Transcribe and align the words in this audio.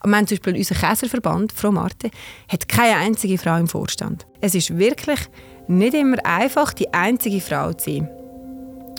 Aber 0.00 0.12
wir 0.12 0.26
zum 0.26 0.38
Beispiel 0.38 0.56
unser 0.56 0.74
Käserverband, 0.74 1.52
Frau 1.52 1.70
Marte, 1.70 2.10
hat 2.48 2.68
keine 2.68 2.96
einzige 2.96 3.38
Frau 3.38 3.56
im 3.56 3.68
Vorstand. 3.68 4.26
Es 4.40 4.54
ist 4.54 4.76
wirklich 4.76 5.20
nicht 5.68 5.94
immer 5.94 6.16
einfach, 6.24 6.72
die 6.72 6.92
einzige 6.92 7.40
Frau 7.40 7.72
zu 7.72 7.90
sein. 7.90 8.08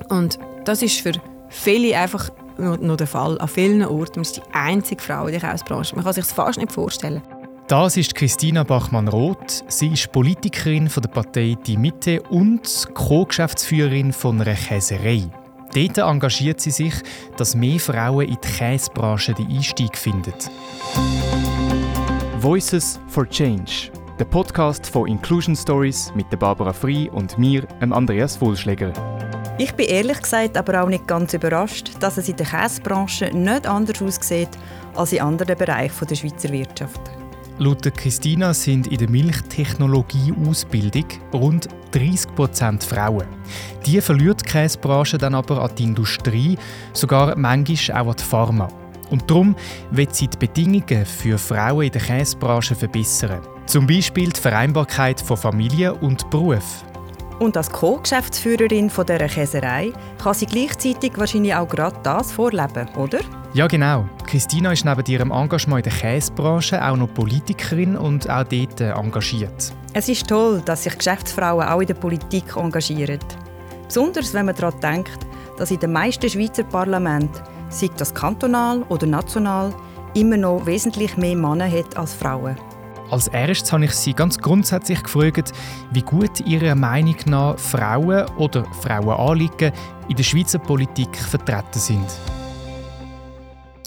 Und 0.10 0.40
das 0.66 0.82
ist 0.82 1.00
für 1.00 1.14
viele 1.50 1.98
einfach 1.98 2.30
noch 2.58 2.98
der 2.98 3.08
Fall. 3.08 3.40
An 3.40 3.48
vielen 3.48 3.84
Orten 3.84 4.22
ist 4.22 4.38
die 4.38 4.42
einzige 4.54 5.02
Frau 5.02 5.26
in 5.26 5.40
der 5.40 5.42
Käsebranche. 5.42 5.96
Man 5.96 6.04
kann 6.04 6.14
sich 6.14 6.24
das 6.26 6.34
fast 6.34 6.60
nicht 6.60 6.72
vorstellen. 6.72 7.22
Das 7.68 7.96
ist 7.96 8.16
Christina 8.16 8.64
Bachmann-Roth. 8.64 9.64
Sie 9.68 9.88
ist 9.88 10.12
Politikerin 10.12 10.90
von 10.90 11.04
der 11.04 11.10
Partei 11.10 11.56
Die 11.66 11.78
Mitte 11.78 12.22
und 12.24 12.90
Co-Geschäftsführerin 12.94 14.12
von 14.12 14.42
einer 14.42 14.56
Käserei. 14.56 15.30
Dort 15.74 15.98
engagiert 15.98 16.60
sie 16.60 16.72
sich, 16.72 16.94
dass 17.38 17.56
mehr 17.56 17.80
Frauen 17.80 18.28
in 18.28 18.38
die 18.44 18.48
Käsebranche 18.48 19.34
den 19.34 19.48
Einstieg 19.48 19.98
finden. 19.98 20.34
Voices 22.40 23.00
for 23.08 23.28
Change, 23.30 23.92
der 24.20 24.26
Podcast 24.26 24.88
von 24.88 25.08
Inclusion 25.08 25.56
Stories 25.56 26.12
mit 26.16 26.28
Barbara 26.38 26.74
Frei 26.74 27.10
und 27.12 27.38
mir, 27.38 27.66
Andreas 27.80 28.42
Wohlschläger. 28.42 28.92
Ich 29.58 29.74
bin 29.74 29.88
ehrlich 29.88 30.22
gesagt 30.22 30.58
aber 30.58 30.84
auch 30.84 30.90
nicht 30.90 31.08
ganz 31.08 31.34
überrascht, 31.34 31.92
dass 32.00 32.18
es 32.18 32.28
in 32.28 32.36
der 32.36 32.48
Käsebranche 32.48 33.30
nicht 33.32 33.68
anders 33.68 34.02
aussieht 34.02 34.50
als 34.96 35.14
in 35.14 35.22
anderen 35.22 35.58
Bereichen 35.58 36.08
der 36.08 36.16
Schweizer 36.16 36.50
Wirtschaft. 36.50 37.21
Laut 37.62 37.84
Christina 37.96 38.56
sind 38.56 38.88
in 38.88 38.98
der 38.98 39.08
Milchtechnologie-Ausbildung 39.08 41.06
rund 41.32 41.68
30 41.92 42.34
Prozent 42.34 42.84
Frauen. 42.84 43.28
Die 43.86 44.02
verliert 44.02 44.42
die 44.42 44.46
Käsebranche 44.46 45.20
dann 45.20 45.36
aber 45.36 45.62
an 45.62 45.70
die 45.78 45.84
Industrie, 45.84 46.58
sogar 46.92 47.38
manchmal 47.38 48.02
auch 48.02 48.10
an 48.10 48.16
die 48.18 48.24
Pharma. 48.24 48.68
Und 49.12 49.30
darum 49.30 49.56
wird 49.92 50.16
sie 50.16 50.28
die 50.28 50.38
Bedingungen 50.38 51.06
für 51.06 51.38
Frauen 51.38 51.86
in 51.86 51.92
der 51.92 52.02
Käsebranche 52.02 52.74
verbessern. 52.74 53.42
Zum 53.68 53.86
Beispiel 53.86 54.30
die 54.32 54.42
Vereinbarkeit 54.42 55.22
von 55.22 55.38
Familie 55.38 55.94
und 55.94 56.28
Beruf. 56.32 56.84
Und 57.38 57.56
als 57.58 57.70
Co-Geschäftsführerin 57.70 58.88
dieser 58.88 59.28
Käserei 59.28 59.94
kann 60.18 60.34
sie 60.34 60.48
gleichzeitig 60.48 61.12
wahrscheinlich 61.16 61.54
auch 61.54 61.70
gerade 61.70 62.00
das 62.02 62.32
vorleben, 62.32 62.90
oder? 62.96 63.20
Ja, 63.54 63.68
genau. 63.68 64.08
Christina 64.28 64.72
ist 64.72 64.86
neben 64.86 65.06
ihrem 65.08 65.32
Engagement 65.32 65.86
in 65.86 65.92
der 65.92 66.00
Käsebranche 66.00 66.82
auch 66.88 66.96
noch 66.96 67.14
Politikerin 67.14 67.98
und 67.98 68.30
auch 68.30 68.46
dort 68.46 68.80
engagiert. 68.80 69.74
Es 69.94 70.08
ist 70.08 70.28
toll, 70.28 70.62
dass 70.64 70.84
sich 70.84 70.98
Geschäftsfrauen 70.98 71.68
auch 71.68 71.82
in 71.82 71.88
der 71.88 71.96
Politik 71.96 72.56
engagieren. 72.56 73.20
Besonders 73.86 74.34
wenn 74.34 74.46
man 74.46 74.56
daran 74.56 74.80
denkt, 74.80 75.28
dass 75.58 75.70
in 75.70 75.80
den 75.80 75.92
meisten 75.92 76.30
Schweizer 76.30 76.64
Parlamenten, 76.64 77.42
sei 77.68 77.90
das 77.98 78.14
kantonal 78.14 78.84
oder 78.88 79.06
national, 79.06 79.74
immer 80.14 80.38
noch 80.38 80.66
wesentlich 80.66 81.18
mehr 81.18 81.36
Männer 81.36 81.70
hat 81.70 81.98
als 81.98 82.14
Frauen. 82.14 82.56
Als 83.10 83.28
erstes 83.28 83.74
habe 83.74 83.84
ich 83.84 83.92
sie 83.92 84.14
ganz 84.14 84.38
grundsätzlich 84.38 85.04
gefragt, 85.04 85.52
wie 85.92 86.02
gut 86.02 86.40
ihrer 86.48 86.76
Meinung 86.76 87.18
nach 87.26 87.60
Frauen 87.60 88.30
oder 88.38 88.64
Frauenanliegen 88.82 89.74
in 90.08 90.16
der 90.16 90.24
Schweizer 90.24 90.60
Politik 90.60 91.18
vertreten 91.18 91.80
sind. 91.80 92.08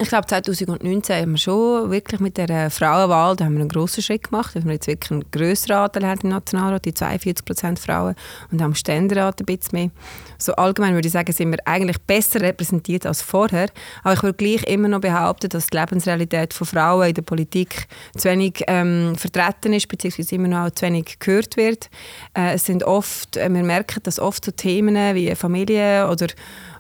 Ich 0.01 0.09
glaube, 0.09 0.27
2019 0.27 1.17
haben 1.17 1.31
wir 1.33 1.39
schon 1.39 1.91
wirklich 1.93 2.21
mit 2.21 2.37
der 2.37 2.69
Frauenwahl 2.69 3.37
da 3.37 3.45
haben 3.45 3.55
wir 3.55 3.61
einen 3.61 3.69
grossen 3.69 4.03
Schritt 4.03 4.25
gemacht. 4.25 4.57
Dass 4.57 4.65
wir 4.65 4.73
jetzt 4.73 4.89
wirklich 4.89 5.13
einen 5.13 5.31
grösseren 5.31 5.77
Anteil 5.77 6.19
im 6.21 6.31
Nationalrat, 6.31 6.85
die 6.85 6.93
42 6.93 7.45
Prozent 7.45 7.79
Frauen, 7.79 8.17
und 8.51 8.61
am 8.61 8.75
Ständerat 8.75 9.41
ein 9.41 9.47
bisschen 9.47 9.79
mehr. 9.79 9.91
So 10.37 10.53
allgemein 10.57 10.95
würde 10.95 11.07
ich 11.07 11.13
sagen, 11.13 11.33
sind 11.33 11.53
wir 11.53 11.59
eigentlich 11.65 11.99
besser 12.01 12.41
repräsentiert 12.41 13.07
als 13.07 13.23
vorher. 13.23 13.69
Aber 14.03 14.15
ich 14.15 14.23
würde 14.25 14.37
gleich 14.37 14.65
immer 14.65 14.89
noch 14.89 15.01
behaupten, 15.01 15.49
dass 15.49 15.69
die 15.69 15.77
Lebensrealität 15.77 16.55
von 16.55 16.67
Frauen 16.67 17.09
in 17.09 17.15
der 17.15 17.23
Politik 17.23 17.87
zu 18.17 18.29
wenig 18.29 18.65
ähm, 18.67 19.15
vertreten 19.17 19.73
ist, 19.75 19.87
beziehungsweise 19.87 20.35
immer 20.35 20.49
noch 20.49 20.71
zu 20.73 20.87
wenig 20.87 21.21
gehört 21.21 21.57
wird. 21.57 21.89
Äh, 22.37 22.55
es 22.55 22.65
sind 22.65 22.83
oft, 22.83 23.37
äh, 23.37 23.49
wir 23.49 23.63
merken, 23.63 24.03
dass 24.03 24.19
oft 24.19 24.45
so 24.45 24.51
Themen 24.51 24.97
wie 25.15 25.33
Familie 25.37 26.11
oder 26.11 26.27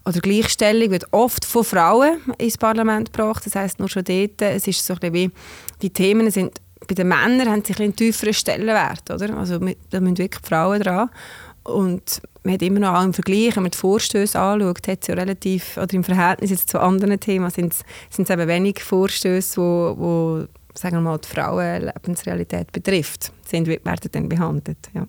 oder 0.07 0.21
Gleichstellung 0.21 0.91
wird 0.91 1.07
oft 1.13 1.45
von 1.45 1.65
Frauen 1.65 2.19
ins 2.39 2.59
Parlament 2.59 3.13
gebracht. 3.13 3.47
Das 3.47 3.55
heißt 3.55 3.79
nur 3.79 3.89
schon 3.89 4.05
dort, 4.05 4.43
es 4.43 4.67
ist 4.67 4.85
so 4.85 4.95
ein 5.01 5.15
wie, 5.15 5.31
die 5.81 5.91
Themen 5.91 6.31
sind, 6.31 6.61
bei 6.87 6.95
den 6.95 7.09
Männern 7.09 7.49
haben 7.49 7.65
sie 7.65 7.75
einen 7.75 7.97
tieferen 7.97 8.35
Stellenwert, 8.35 9.11
oder? 9.11 9.37
Also 9.39 9.59
da 9.59 10.01
müssen 10.01 10.19
wirklich 10.19 10.43
die 10.43 10.49
Frauen 10.49 10.83
dran. 10.83 11.09
Und 11.63 12.21
man 12.43 12.55
hat 12.55 12.63
immer 12.63 12.81
noch 12.81 12.95
auch 12.95 13.05
im 13.05 13.15
Vergleich, 13.15 13.57
wenn 13.57 13.63
man 13.63 13.71
die 13.71 13.79
Vorstöße 13.79 14.39
anschaut, 14.39 14.87
hat 14.87 15.09
ja 15.09 15.15
relativ, 15.15 15.79
oder 15.79 15.95
im 15.95 16.05
Verhältnis 16.05 16.51
jetzt 16.51 16.69
zu 16.69 16.79
anderen 16.79 17.19
Themen, 17.19 17.49
sind 17.49 17.73
es 17.73 18.31
eben 18.31 18.49
wenig 18.49 18.83
Vorstöße, 18.83 19.57
wo, 19.59 19.95
wo 19.97 20.45
sagen 20.75 20.97
wir 20.97 21.01
mal, 21.01 21.19
die 21.19 21.29
Frauenlebensrealität 21.29 22.71
betrifft, 22.73 23.33
sind, 23.49 23.67
werden 23.67 24.11
dann 24.13 24.29
behandelt. 24.29 24.91
Ja. 24.93 25.07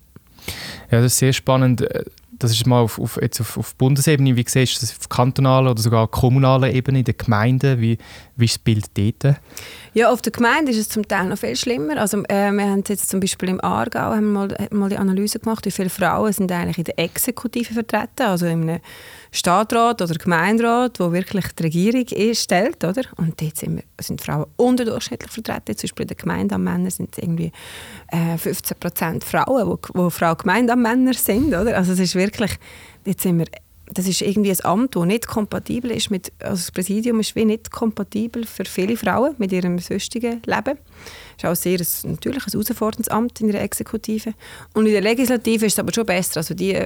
ja, 0.90 1.00
das 1.02 1.12
ist 1.12 1.18
sehr 1.18 1.34
spannend 1.34 1.86
das 2.38 2.52
ist 2.52 2.66
mal 2.66 2.80
auf, 2.80 2.98
auf, 2.98 3.18
jetzt 3.20 3.40
auf, 3.40 3.56
auf 3.56 3.74
Bundesebene, 3.76 4.36
wie 4.36 4.44
siehst 4.46 4.76
du 4.76 4.80
das 4.86 4.96
auf 4.98 5.08
kantonaler 5.08 5.70
oder 5.70 5.82
sogar 5.82 6.08
kommunaler 6.08 6.72
Ebene 6.72 7.00
in 7.00 7.04
den 7.04 7.16
Gemeinden, 7.16 7.80
wie, 7.80 7.98
wie 8.36 8.44
ist 8.44 8.56
das 8.56 8.58
Bild 8.58 8.86
dort? 8.94 9.36
Ja, 9.94 10.10
auf 10.10 10.20
der 10.20 10.32
Gemeinde 10.32 10.70
ist 10.70 10.78
es 10.78 10.88
zum 10.90 11.08
Teil 11.08 11.26
noch 11.26 11.38
viel 11.38 11.56
schlimmer. 11.56 11.96
Also, 11.96 12.22
äh, 12.24 12.52
wir 12.52 12.64
haben 12.64 12.84
jetzt 12.86 13.08
zum 13.08 13.18
Beispiel 13.18 13.48
im 13.48 13.60
Aargau 13.62 14.14
haben 14.14 14.32
mal, 14.32 14.48
mal 14.70 14.90
die 14.90 14.98
Analyse 14.98 15.38
gemacht, 15.38 15.64
wie 15.64 15.70
viele 15.70 15.88
Frauen 15.88 16.32
sind 16.32 16.52
eigentlich 16.52 16.78
in 16.78 16.84
der 16.84 16.98
Exekutive 16.98 17.72
vertreten, 17.72 18.26
also 18.26 18.44
in 18.44 18.68
einem 18.68 18.80
Stadtrat 19.32 20.02
oder 20.02 20.14
Gemeinderat, 20.14 21.00
wo 21.00 21.12
wirklich 21.12 21.46
die 21.58 21.62
Regierung 21.62 22.04
ist, 22.04 22.42
stellt, 22.42 22.84
oder? 22.84 23.02
Und 23.16 23.40
dort 23.40 23.56
sind, 23.56 23.76
wir, 23.76 23.84
sind 24.00 24.20
Frauen 24.20 24.46
unterdurchschnittlich 24.56 25.32
vertreten. 25.32 25.76
Zum 25.76 25.88
Beispiel 25.88 26.02
in 26.02 26.08
der 26.08 26.16
Gemeindeamtmänner 26.16 26.90
sind 26.90 27.16
es 27.16 27.22
irgendwie 27.22 27.52
äh, 28.08 28.36
15 28.36 28.76
Prozent 28.78 29.24
Frauen, 29.24 29.66
wo, 29.66 29.78
wo 29.94 30.10
Frau 30.10 30.34
Gemeindeamtmänner 30.34 31.14
sind, 31.14 31.48
oder? 31.48 31.76
Also 31.76 31.92
es 31.92 32.00
ist 32.00 32.14
wirklich, 32.14 32.52
jetzt 33.06 33.22
sind 33.22 33.38
wir 33.38 33.46
das 33.92 34.06
ist 34.08 34.20
irgendwie 34.20 34.50
ein 34.50 34.64
Amt, 34.64 34.96
das 34.96 35.04
nicht 35.04 35.26
kompatibel 35.26 35.90
ist 35.90 36.10
mit, 36.10 36.32
also 36.40 36.56
das 36.56 36.72
Präsidium 36.72 37.20
ist 37.20 37.36
wie 37.36 37.44
nicht 37.44 37.70
kompatibel 37.70 38.44
für 38.44 38.64
viele 38.64 38.96
Frauen 38.96 39.34
mit 39.38 39.52
ihrem 39.52 39.78
sonstigen 39.78 40.42
Leben. 40.44 40.78
Es 41.36 41.44
ist 41.44 41.50
auch 41.50 41.54
sehr 41.54 41.78
ein, 41.78 42.12
natürlich 42.12 42.46
ein 42.46 42.52
herausforderndes 42.52 43.08
Amt 43.08 43.40
in 43.40 43.52
der 43.52 43.62
Exekutive. 43.62 44.32
Und 44.72 44.86
in 44.86 44.92
der 44.92 45.02
Legislative 45.02 45.66
ist 45.66 45.74
es 45.74 45.78
aber 45.78 45.92
schon 45.92 46.06
besser. 46.06 46.38
Also 46.38 46.54
die, 46.54 46.82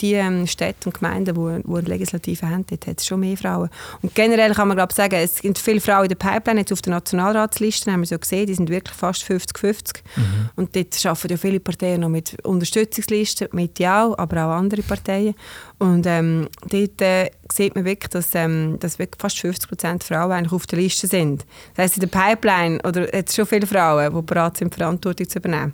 die 0.00 0.14
ähm, 0.14 0.46
Städte 0.46 0.88
und 0.88 0.94
Gemeinden, 0.94 1.34
die, 1.34 1.62
die 1.62 1.74
eine 1.74 1.88
Legislative 1.88 2.48
haben, 2.48 2.64
dort 2.68 2.86
hat 2.86 3.00
es 3.00 3.06
schon 3.06 3.20
mehr 3.20 3.36
Frauen. 3.36 3.68
Und 4.00 4.14
generell 4.14 4.54
kann 4.54 4.68
man 4.68 4.76
glaube 4.76 4.94
sagen, 4.94 5.16
es 5.16 5.40
gibt 5.40 5.58
viele 5.58 5.80
Frauen 5.80 6.04
in 6.04 6.08
der 6.10 6.16
Pipeline, 6.16 6.60
jetzt 6.60 6.72
auf 6.72 6.80
der 6.80 6.92
Nationalratsliste 6.92 7.90
haben 7.90 8.00
wir 8.00 8.06
so 8.06 8.18
gesehen, 8.18 8.46
die 8.46 8.54
sind 8.54 8.70
wirklich 8.70 8.96
fast 8.96 9.24
50-50. 9.24 9.96
Mhm. 10.16 10.22
Und 10.54 10.76
dort 10.76 11.06
arbeiten 11.06 11.30
ja 11.30 11.36
viele 11.36 11.60
Parteien 11.60 12.00
noch 12.00 12.08
mit 12.08 12.36
Unterstützungslisten, 12.44 13.48
mit 13.52 13.80
ja, 13.80 14.14
aber 14.16 14.46
auch 14.46 14.52
andere 14.52 14.82
Parteien. 14.82 15.34
Und 15.78 16.06
ähm, 16.06 16.48
dort 16.68 17.00
äh, 17.00 17.30
sieht 17.52 17.76
man 17.76 17.84
wirklich, 17.84 18.10
dass, 18.10 18.34
ähm, 18.34 18.78
dass 18.80 18.98
wirklich 18.98 19.20
fast 19.20 19.38
50 19.38 19.68
Prozent 19.68 20.04
Frauen 20.04 20.32
eigentlich 20.32 20.52
auf 20.52 20.66
der 20.66 20.80
Liste 20.80 21.06
sind. 21.06 21.46
Das 21.74 21.84
heisst, 21.84 22.02
in 22.02 22.08
der 22.08 22.08
Pipeline 22.08 22.80
oder 22.82 23.14
jetzt 23.14 23.36
schon 23.36 23.46
viele 23.46 23.66
Frauen, 23.66 24.12
die 24.12 24.22
bereit 24.22 24.56
sind, 24.56 24.74
Verantwortung 24.74 25.28
zu 25.28 25.38
übernehmen. 25.38 25.72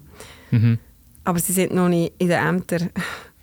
Mhm. 0.51 0.79
Aber 1.25 1.39
sie 1.39 1.55
sind 1.55 1.73
noch 1.73 1.89
nicht 1.89 2.13
in 2.19 2.29
den 2.29 2.39
Ämtern. 2.39 2.91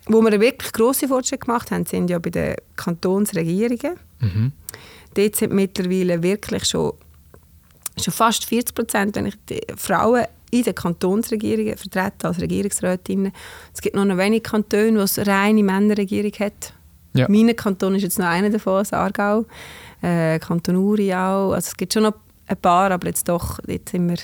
Wo 0.06 0.22
wir 0.22 0.40
wirklich 0.40 0.72
grosse 0.72 1.08
Fortschritte 1.08 1.46
gemacht 1.46 1.70
haben, 1.72 1.84
sind 1.84 2.10
ja 2.10 2.18
bei 2.18 2.30
den 2.30 2.54
Kantonsregierungen. 2.76 3.96
Mhm. 4.20 4.52
Dort 5.14 5.36
sind 5.36 5.52
mittlerweile 5.52 6.22
wirklich 6.22 6.64
schon, 6.64 6.92
schon 8.00 8.14
fast 8.14 8.44
40 8.44 8.74
Prozent, 8.74 9.18
Frauen 9.76 10.26
in 10.52 10.62
den 10.62 10.74
Kantonsregierungen 10.74 11.76
vertreten 11.76 12.26
als 12.26 12.40
Regierungsrätinnen. 12.40 13.32
Es 13.72 13.80
gibt 13.80 13.96
noch 13.96 14.04
wenige 14.04 14.42
Kantone, 14.42 14.98
wo 14.98 15.02
es 15.02 15.18
eine 15.18 15.30
reine 15.30 15.62
Männerregierung 15.62 16.32
hat. 16.38 16.74
Ja. 17.14 17.26
Mein 17.28 17.56
Kanton 17.56 17.94
ist 17.94 18.02
jetzt 18.02 18.18
noch 18.18 18.26
einer 18.26 18.50
davon, 18.50 18.78
das 18.78 18.92
Aargau. 18.92 19.46
Äh, 20.02 20.38
Kanton 20.38 20.76
Uri 20.76 21.12
auch. 21.14 21.52
Also 21.52 21.68
es 21.68 21.76
gibt 21.76 21.94
schon 21.94 22.02
noch 22.02 22.14
ein 22.46 22.56
paar, 22.58 22.90
aber 22.90 23.08
jetzt 23.08 23.28
doch, 23.28 23.58
jetzt 23.66 23.92
sind 23.92 24.08
wir, 24.08 24.18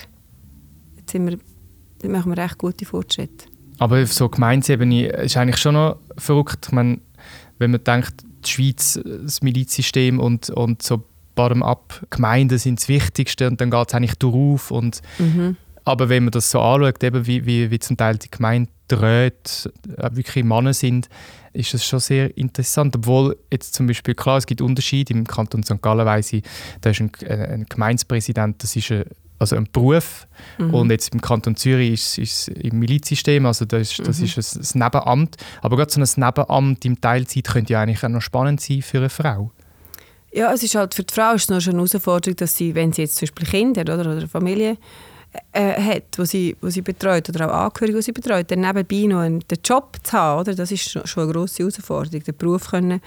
jetzt 0.97 1.11
sind 1.11 1.25
wir, 1.25 1.33
jetzt 1.33 2.11
machen 2.11 2.35
wir 2.35 2.37
recht 2.37 2.57
gute 2.59 2.85
Fortschritte. 2.85 3.45
Aber 3.79 4.01
auf 4.01 4.13
so 4.13 4.29
Gemeinsebene 4.29 5.07
ist 5.07 5.35
eigentlich 5.35 5.57
schon 5.57 5.73
noch 5.73 5.97
verrückt. 6.17 6.67
Ich 6.67 6.71
meine, 6.71 6.99
wenn 7.57 7.71
man 7.71 7.83
denkt, 7.83 8.23
die 8.45 8.49
Schweiz, 8.49 8.99
das 9.03 9.41
Milizsystem 9.41 10.19
und, 10.19 10.49
und 10.51 10.83
so 10.83 11.03
bottom-up 11.33 12.05
Gemeinden 12.09 12.57
sind 12.57 12.79
das 12.79 12.89
Wichtigste 12.89 13.47
und 13.47 13.61
dann 13.61 13.71
geht 13.71 13.87
es 13.87 13.93
eigentlich 13.93 14.15
darauf. 14.15 14.71
Und, 14.71 15.01
mhm. 15.17 15.55
Aber 15.89 16.07
wenn 16.07 16.25
man 16.25 16.31
das 16.31 16.51
so 16.51 16.61
anschaut, 16.61 17.03
eben 17.03 17.25
wie, 17.25 17.47
wie, 17.47 17.71
wie 17.71 17.79
zum 17.79 17.97
Teil 17.97 18.15
die 18.15 18.29
Gemeinden 18.29 18.69
äh, 18.91 19.31
wirklich 20.11 20.45
Männer 20.45 20.71
sind, 20.71 21.09
ist 21.51 21.73
das 21.73 21.83
schon 21.83 21.99
sehr 21.99 22.37
interessant. 22.37 22.95
Obwohl 22.95 23.35
jetzt 23.51 23.73
zum 23.73 23.87
Beispiel, 23.87 24.13
klar, 24.13 24.37
es 24.37 24.45
gibt 24.45 24.61
Unterschiede. 24.61 25.13
Im 25.13 25.25
Kanton 25.25 25.63
St. 25.63 25.81
Gallen 25.81 26.05
weiss 26.05 26.31
ich, 26.31 26.43
da 26.81 26.91
ist 26.91 27.01
ein, 27.01 27.11
äh, 27.23 27.53
ein 27.53 27.65
Gemeindepräsident, 27.67 28.61
das 28.61 28.75
ist 28.75 28.91
ein, 28.91 29.05
also 29.39 29.55
ein 29.55 29.67
Beruf. 29.73 30.27
Mhm. 30.59 30.75
Und 30.75 30.91
jetzt 30.91 31.11
im 31.11 31.21
Kanton 31.21 31.55
Zürich 31.55 31.91
ist 31.91 32.19
es 32.19 32.47
im 32.49 32.77
Milizsystem, 32.77 33.47
also 33.47 33.65
das, 33.65 33.89
ist, 33.89 34.07
das 34.07 34.19
mhm. 34.19 34.25
ist 34.25 34.37
ein, 34.37 34.61
ein 34.61 34.85
Nebenamt. 34.85 35.37
Aber 35.63 35.75
gerade 35.75 35.91
so 35.91 35.99
ein 35.99 36.23
Nebenamt 36.23 36.85
im 36.85 37.01
Teilzeit 37.01 37.45
könnte 37.45 37.73
ja 37.73 37.81
eigentlich 37.81 38.03
auch 38.03 38.09
noch 38.09 38.21
spannend 38.21 38.61
sein 38.61 38.83
für 38.83 38.99
eine 38.99 39.09
Frau. 39.09 39.51
Ja, 40.31 40.53
es 40.53 40.61
ist 40.61 40.75
halt 40.75 40.93
für 40.93 41.01
die 41.03 41.11
Frau 41.11 41.33
ist 41.33 41.45
es 41.45 41.49
noch 41.49 41.61
schon 41.61 41.73
eine 41.73 41.79
Herausforderung, 41.79 42.35
dass 42.35 42.55
sie, 42.55 42.75
wenn 42.75 42.93
sie 42.93 43.01
jetzt 43.01 43.15
zum 43.15 43.21
Beispiel 43.25 43.47
Kinder 43.47 43.81
oder, 43.81 44.01
oder 44.01 44.27
Familie 44.27 44.77
äh, 45.51 45.81
hat, 45.81 46.17
wo 46.17 46.25
sie, 46.25 46.55
wo 46.61 46.69
sie 46.69 46.81
betreut 46.81 47.29
oder 47.29 47.47
auch 47.47 47.65
Angehörige, 47.65 47.97
die 47.97 48.03
sie 48.03 48.11
betreut, 48.11 48.49
dann 48.49 48.61
nebenbei 48.61 49.07
noch 49.07 49.19
einen, 49.19 49.39
den 49.41 49.59
Job 49.63 49.97
zu 50.03 50.13
haben, 50.13 50.41
oder? 50.41 50.55
das 50.55 50.71
ist 50.71 50.89
schon 50.89 51.23
eine 51.23 51.31
grosse 51.31 51.63
Herausforderung, 51.63 52.23
den 52.23 52.37
Beruf 52.37 52.71
können 52.71 53.01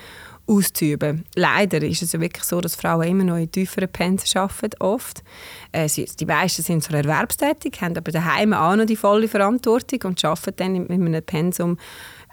auszuüben. 0.47 1.25
Leider 1.35 1.83
ist 1.83 2.03
es 2.03 2.13
ja 2.13 2.21
wirklich 2.21 2.45
so, 2.45 2.61
dass 2.61 2.75
Frauen 2.75 3.07
immer 3.07 3.25
noch 3.25 3.37
in 3.37 3.51
tieferen 3.51 3.89
Pensen 3.89 4.39
arbeiten, 4.39 4.81
oft. 4.81 5.23
Äh, 5.71 5.89
sie, 5.89 6.05
die 6.05 6.27
meisten 6.27 6.63
sind 6.63 6.83
zwar 6.83 6.99
erwerbstätig, 6.99 7.81
haben 7.81 7.97
aber 7.97 8.13
daheim 8.13 8.53
auch 8.53 8.77
noch 8.77 8.87
die 8.87 8.97
volle 8.97 9.29
Verantwortung 9.29 10.01
und 10.05 10.25
arbeiten 10.25 10.57
dann 10.57 10.87
in 10.87 11.07
einem 11.07 11.23
Pensum 11.23 11.79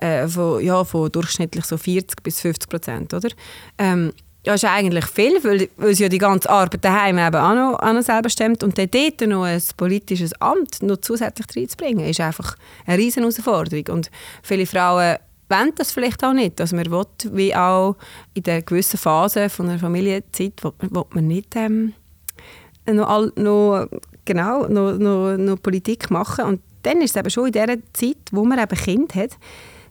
äh, 0.01 0.27
von, 0.27 0.63
ja, 0.63 0.83
von 0.83 1.11
durchschnittlich 1.11 1.65
so 1.65 1.77
40 1.77 2.23
bis 2.23 2.41
50 2.41 2.69
Prozent, 2.69 3.13
oder? 3.13 3.29
Ähm, 3.77 4.11
ja, 4.45 4.53
ist 4.53 4.65
eigentlich 4.65 5.05
viel, 5.05 5.43
weil, 5.43 5.69
weil 5.75 5.93
sie 5.93 6.03
ja 6.03 6.09
die 6.09 6.17
ganze 6.17 6.49
Arbeit 6.49 6.83
daheim 6.83 7.17
eben 7.17 7.35
auch 7.35 7.53
noch, 7.53 7.79
auch 7.79 7.93
noch 7.93 8.01
selber 8.01 8.29
stemmt. 8.29 8.63
Und 8.63 8.77
dann 8.77 8.89
dort 8.89 9.21
noch 9.27 9.43
ein 9.43 9.61
politisches 9.75 10.33
Amt 10.41 10.81
noch 10.81 10.97
zusätzlich 10.97 11.47
reinzubringen, 11.55 12.05
ist 12.05 12.21
einfach 12.21 12.55
eine 12.85 12.97
riesen 12.97 13.23
Herausforderung. 13.23 13.95
Und 13.95 14.09
viele 14.41 14.65
Frauen 14.65 15.17
wollen 15.49 15.73
das 15.75 15.91
vielleicht 15.91 16.23
auch 16.23 16.33
nicht, 16.33 16.59
dass 16.59 16.71
man 16.71 16.89
will, 16.89 17.05
wie 17.31 17.53
auch 17.55 17.95
in 18.33 18.43
der 18.43 18.61
gewissen 18.61 18.97
Phase 18.97 19.49
von 19.49 19.67
einer 19.67 19.79
Familienzeit, 19.79 20.53
wo 20.63 21.05
man 21.11 21.27
nicht 21.27 21.55
ähm, 21.55 21.93
noch, 22.85 23.35
noch, 23.35 23.87
genau, 24.25 24.67
noch, 24.67 24.97
noch, 24.97 25.37
noch 25.37 25.61
Politik 25.61 26.11
machen. 26.11 26.45
Und 26.45 26.61
dann 26.83 27.01
ist 27.01 27.11
es 27.11 27.19
eben 27.19 27.29
schon 27.29 27.47
in 27.47 27.51
der 27.51 27.77
Zeit, 27.93 28.17
wo 28.31 28.45
man 28.45 28.59
eben 28.59 28.77
Kind 28.77 29.15
hat, 29.15 29.31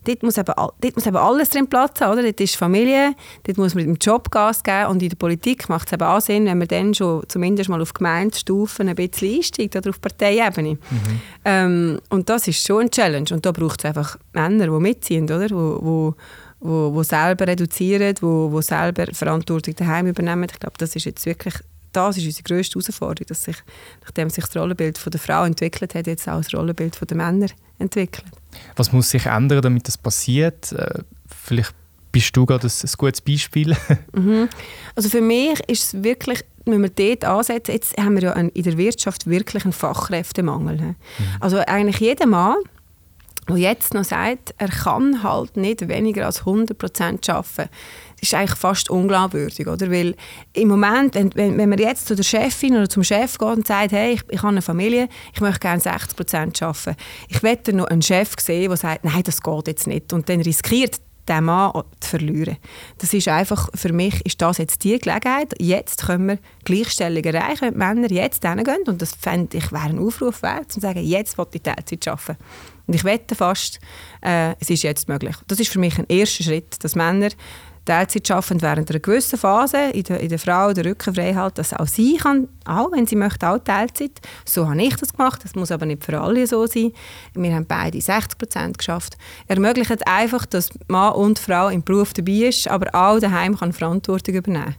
dort 0.04 0.22
muss, 0.22 0.38
eben, 0.38 0.52
dort 0.54 0.96
muss 0.96 1.06
eben 1.06 1.16
alles 1.16 1.50
drin 1.50 1.68
Platz 1.68 2.00
haben. 2.00 2.12
Oder? 2.12 2.22
Dort 2.22 2.40
ist 2.40 2.56
Familie, 2.56 3.14
dort 3.44 3.58
muss 3.58 3.74
man 3.74 3.86
mit 3.86 3.96
dem 3.96 3.98
Job 4.00 4.30
Gas 4.30 4.62
geben 4.62 4.86
und 4.86 5.02
in 5.02 5.08
der 5.08 5.16
Politik 5.16 5.68
macht 5.68 5.88
es 5.88 5.92
eben 5.92 6.02
auch 6.02 6.20
Sinn, 6.20 6.46
wenn 6.46 6.58
man 6.58 6.68
dann 6.68 6.94
schon 6.94 7.22
zumindest 7.28 7.68
mal 7.68 7.80
auf 7.80 7.92
Gemeindestufen 7.92 8.88
ein 8.88 8.96
bisschen 8.96 9.36
einsteigt 9.36 9.76
oder 9.76 9.90
auf 9.90 10.00
Parteiebene. 10.00 10.74
Mhm. 10.74 11.20
Ähm, 11.44 12.00
und 12.10 12.28
das 12.28 12.48
ist 12.48 12.66
schon 12.66 12.82
ein 12.82 12.90
Challenge 12.90 13.28
und 13.32 13.44
da 13.44 13.52
braucht 13.52 13.80
es 13.80 13.84
einfach 13.84 14.16
Männer, 14.32 14.66
die 14.66 14.70
mitziehen, 14.70 15.24
oder? 15.24 15.50
Wo, 15.50 15.78
wo, 15.80 16.14
wo, 16.60 16.94
wo 16.94 17.02
selber 17.02 17.46
reduzieren, 17.46 18.14
wo, 18.20 18.50
wo 18.50 18.60
selber 18.60 19.06
Verantwortung 19.12 19.76
daheim 19.76 20.06
übernehmen. 20.06 20.48
Ich 20.50 20.58
glaube, 20.58 20.76
das 20.78 20.96
ist 20.96 21.04
jetzt 21.04 21.24
wirklich 21.26 21.54
das 21.92 22.16
ist 22.16 22.26
unsere 22.26 22.42
grösste 22.42 22.78
Herausforderung, 22.78 23.26
dass 23.28 23.42
sich, 23.42 23.56
nachdem 24.02 24.30
sich 24.30 24.44
das 24.44 24.56
Rollenbild 24.56 24.98
von 24.98 25.10
der 25.10 25.20
Frau 25.20 25.44
entwickelt 25.44 25.94
hat, 25.94 26.06
jetzt 26.06 26.28
auch 26.28 26.36
das 26.36 26.54
Rollenbild 26.54 26.96
von 26.96 27.08
der 27.08 27.16
Männer 27.16 27.48
entwickelt. 27.78 28.26
Was 28.76 28.93
muss 28.93 29.10
sich 29.10 29.26
ändern, 29.26 29.62
damit 29.62 29.88
das 29.88 29.99
passiert? 29.99 30.72
Äh, 30.72 31.02
vielleicht 31.26 31.75
bist 32.12 32.37
du 32.37 32.46
gerade 32.46 32.66
ein, 32.66 32.70
ein 32.70 32.90
gutes 32.96 33.20
Beispiel. 33.20 33.76
mhm. 34.12 34.49
Also 34.94 35.08
für 35.08 35.20
mich 35.20 35.60
ist 35.69 35.94
es 35.94 36.02
wirklich, 36.02 36.44
wenn 36.64 36.82
wir 36.82 36.90
dort 36.90 37.25
ansetzen, 37.25 37.72
jetzt 37.72 37.96
haben 37.96 38.14
wir 38.16 38.22
ja 38.22 38.32
in 38.32 38.62
der 38.62 38.78
Wirtschaft 38.78 39.28
wirklich 39.28 39.64
einen 39.64 39.72
Fachkräftemangel. 39.72 40.76
Mhm. 40.78 40.96
Also 41.40 41.58
eigentlich 41.58 42.00
jeder 42.00 42.26
Mann, 42.26 42.56
der 43.49 43.56
jetzt 43.56 43.94
noch 43.94 44.05
sagt, 44.05 44.55
er 44.58 44.69
kann 44.69 45.22
halt 45.22 45.56
nicht 45.56 45.88
weniger 45.88 46.26
als 46.26 46.43
100% 46.43 47.31
arbeiten, 47.31 47.55
das 47.56 47.69
ist 48.20 48.35
eigentlich 48.35 48.59
fast 48.59 48.91
unglaubwürdig, 48.91 49.67
oder? 49.67 49.91
Weil 49.91 50.15
im 50.53 50.69
Moment, 50.69 51.15
wenn, 51.15 51.35
wenn, 51.35 51.69
man 51.69 51.79
jetzt 51.79 52.06
zu 52.06 52.17
der 52.17 52.23
Chefin 52.23 52.76
oder 52.76 52.88
zum 52.88 53.05
Chef 53.05 53.38
geht 53.38 53.49
und 53.49 53.67
sagt, 53.67 53.93
hey, 53.93 54.15
ich, 54.15 54.23
ich 54.29 54.38
habe 54.38 54.49
eine 54.49 54.62
Familie, 54.62 55.09
ich 55.32 55.41
möchte 55.41 55.61
gerne 55.61 55.81
60 55.81 56.17
Prozent 56.17 56.62
arbeiten. 56.62 56.97
Ich 57.29 57.43
wette 57.43 57.73
noch 57.73 57.87
einen 57.87 58.03
Chef 58.03 58.35
sehen, 58.38 58.69
der 58.69 58.76
sagt, 58.76 59.05
nein, 59.05 59.23
das 59.23 59.43
geht 59.43 59.69
jetzt 59.69 59.87
nicht. 59.87 60.12
Und 60.12 60.29
dann 60.29 60.41
riskiert 60.41 61.00
den 61.29 61.44
Mann 61.44 61.73
zu 62.00 62.11
verlieren. 62.11 62.56
Das 62.99 63.12
ist 63.12 63.29
einfach, 63.29 63.69
für 63.75 63.93
mich 63.93 64.25
ist 64.25 64.41
das 64.41 64.59
jetzt 64.59 64.82
die 64.85 64.99
Gelegenheit. 64.99 65.55
Jetzt 65.59 66.06
können 66.06 66.29
wir 66.29 66.38
Gleichstellung 66.65 67.23
erreichen, 67.23 67.61
wenn 67.61 67.73
die 67.73 67.79
Männer 67.79 68.11
jetzt 68.11 68.47
hingehen. 68.47 68.82
Und 68.87 69.03
das 69.03 69.12
fände 69.15 69.56
ich 69.56 69.70
wäre 69.70 69.85
ein 69.85 69.99
Aufruf 69.99 70.43
wert, 70.43 70.73
zu 70.73 70.81
sagen, 70.81 71.05
jetzt 71.05 71.37
will 71.38 71.47
ich 71.53 71.62
Teilzeit 71.62 72.09
arbeiten. 72.09 72.37
Und 72.87 72.94
ich 72.94 73.05
wette 73.05 73.35
fast, 73.35 73.79
äh, 74.23 74.55
es 74.61 74.70
ist 74.70 74.82
jetzt 74.82 75.09
möglich. 75.09 75.37
Das 75.47 75.61
ist 75.61 75.70
für 75.70 75.79
mich 75.79 75.99
ein 75.99 76.06
erster 76.09 76.44
Schritt, 76.44 76.82
dass 76.82 76.97
Männer 76.97 77.29
Teilzeit 77.88 78.31
arbeiten 78.31 78.62
während 78.62 78.90
einer 78.90 79.00
gewissen 79.00 79.38
Phase 79.38 79.90
in 79.93 80.02
der, 80.05 80.20
in 80.20 80.29
der 80.29 80.38
Frau 80.38 80.73
frei 80.73 81.35
halten, 81.35 81.55
dass 81.56 81.73
auch 81.73 81.87
sie 81.87 82.17
kann, 82.17 82.49
auch 82.67 82.93
wenn 82.93 83.06
sie 83.06 83.17
möchte, 83.17 83.49
auch 83.49 83.58
Teilzeit. 83.58 84.20
So 84.44 84.69
habe 84.69 84.82
ich 84.82 84.96
das 84.96 85.12
gemacht, 85.14 85.43
das 85.43 85.55
muss 85.55 85.70
aber 85.70 85.87
nicht 85.87 86.05
für 86.05 86.20
alle 86.20 86.46
so 86.46 86.67
sein. 86.67 86.93
Wir 87.35 87.55
haben 87.55 87.67
beide 87.67 88.00
60 88.00 88.38
Prozent 88.38 88.79
geschafft. 88.79 89.17
Ermöglicht 89.46 90.06
einfach, 90.06 90.44
dass 90.44 90.70
Mann 90.88 91.14
und 91.14 91.38
Frau 91.38 91.69
im 91.69 91.82
Beruf 91.82 92.12
dabei 92.12 92.49
ist, 92.49 92.69
aber 92.69 92.94
auch 92.94 93.19
daheim 93.19 93.56
kann 93.56 93.73
Verantwortung 93.73 94.34
übernehmen 94.34 94.76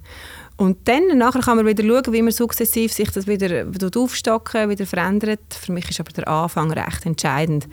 und 0.59 0.89
dann 0.89 1.17
nachher 1.17 1.41
kann 1.41 1.55
man 1.55 1.65
wieder 1.65 1.85
schauen, 1.85 2.13
wie 2.13 2.21
man 2.21 2.33
sukzessiv 2.33 2.91
sich 2.91 3.09
das 3.11 3.27
wieder 3.27 3.65
aufstocken, 3.95 4.69
wieder 4.69 4.85
verändert. 4.85 5.39
Für 5.53 5.71
mich 5.71 5.89
ist 5.89 6.01
aber 6.01 6.11
der 6.11 6.27
Anfang 6.27 6.73
recht 6.73 7.05
entscheidend, 7.05 7.69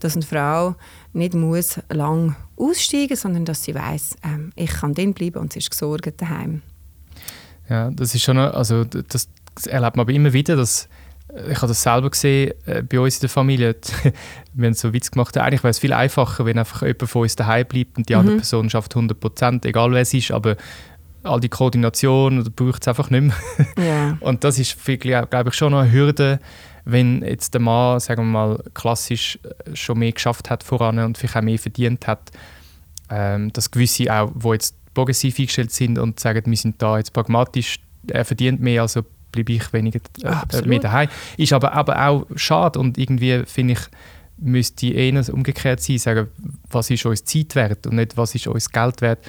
dass 0.00 0.14
eine 0.14 0.24
Frau 0.24 0.74
nicht 1.12 1.34
muss 1.34 1.80
lang 1.90 2.36
aussteigen, 2.56 3.16
sondern 3.16 3.44
dass 3.44 3.64
sie 3.64 3.74
weiß, 3.74 4.16
ähm, 4.24 4.52
ich 4.56 4.70
kann 4.70 4.94
drin 4.94 5.14
bleiben 5.14 5.38
und 5.38 5.52
sie 5.52 5.58
ist 5.58 5.70
gesorgt 5.70 6.20
daheim. 6.20 6.62
Ja, 7.68 7.90
das 7.90 8.14
ist 8.14 8.22
schon, 8.22 8.38
also 8.38 8.84
das 8.84 9.28
erlebt 9.66 9.96
man 9.96 10.04
aber 10.04 10.12
immer 10.12 10.32
wieder, 10.32 10.56
dass 10.56 10.88
ich 11.48 11.56
habe 11.56 11.68
das 11.68 11.82
selber 11.82 12.10
gesehen 12.10 12.52
äh, 12.66 12.82
bei 12.82 13.00
uns 13.00 13.16
in 13.16 13.20
der 13.20 13.30
Familie. 13.30 13.76
wir 14.52 14.66
haben 14.66 14.74
so 14.74 14.92
Witz 14.92 15.10
gemacht, 15.10 15.36
eigentlich 15.38 15.62
wäre 15.62 15.70
es 15.70 15.78
viel 15.78 15.92
einfacher, 15.92 16.44
wenn 16.44 16.58
einfach 16.58 16.82
jemand 16.82 17.08
von 17.08 17.22
uns 17.22 17.36
daheim 17.36 17.66
bleibt 17.66 17.96
und 17.96 18.08
die 18.08 18.14
mhm. 18.14 18.20
andere 18.20 18.36
Person 18.36 18.68
schafft 18.68 18.94
100 18.94 19.18
Prozent, 19.18 19.64
egal 19.64 19.92
wer 19.92 20.02
es 20.02 20.12
ist, 20.12 20.30
aber 20.30 20.56
all 21.22 21.40
die 21.40 21.48
Koordination 21.48 22.44
braucht 22.54 22.82
es 22.82 22.88
einfach 22.88 23.08
nicht 23.10 23.22
mehr. 23.22 23.34
Yeah. 23.78 24.18
Und 24.20 24.44
das 24.44 24.58
ist, 24.58 24.76
glaube 24.84 25.48
ich, 25.48 25.54
schon 25.54 25.70
noch 25.70 25.80
eine 25.80 25.92
Hürde, 25.92 26.40
wenn 26.84 27.22
jetzt 27.22 27.54
der 27.54 27.60
Mann, 27.60 28.00
sagen 28.00 28.24
wir 28.24 28.30
mal, 28.32 28.64
klassisch 28.74 29.38
äh, 29.44 29.76
schon 29.76 29.98
mehr 29.98 30.12
geschafft 30.12 30.50
hat 30.50 30.62
voran 30.64 30.98
und 30.98 31.18
vielleicht 31.18 31.36
auch 31.36 31.42
mehr 31.42 31.58
verdient 31.58 32.06
hat, 32.06 32.30
ähm, 33.10 33.52
dass 33.52 33.70
gewisse 33.70 34.12
auch, 34.12 34.32
die 34.34 34.48
jetzt 34.48 34.74
progressiv 34.94 35.38
eingestellt 35.38 35.72
sind 35.72 35.98
und 35.98 36.20
sagen, 36.20 36.42
wir 36.44 36.56
sind 36.56 36.80
da 36.82 36.98
jetzt 36.98 37.12
pragmatisch, 37.12 37.78
er 38.08 38.24
verdient 38.24 38.60
mehr, 38.60 38.82
also 38.82 39.02
bleibe 39.30 39.52
ich 39.52 39.72
weniger 39.72 40.00
äh, 40.22 40.66
mehr 40.66 40.80
daheim. 40.80 41.08
Ist 41.36 41.52
aber, 41.52 41.72
aber 41.72 42.06
auch 42.06 42.26
schade 42.36 42.78
und 42.78 42.98
irgendwie 42.98 43.44
finde 43.46 43.74
ich, 43.74 43.80
müsste 44.38 44.88
eher 44.88 45.32
umgekehrt 45.32 45.80
sein, 45.80 45.98
sagen, 45.98 46.28
was 46.70 46.90
ist 46.90 47.06
uns 47.06 47.24
Zeit 47.24 47.54
wert 47.54 47.86
und 47.86 47.96
nicht, 47.96 48.16
was 48.16 48.34
ist 48.34 48.46
uns 48.46 48.70
Geld 48.70 49.00
wert. 49.00 49.24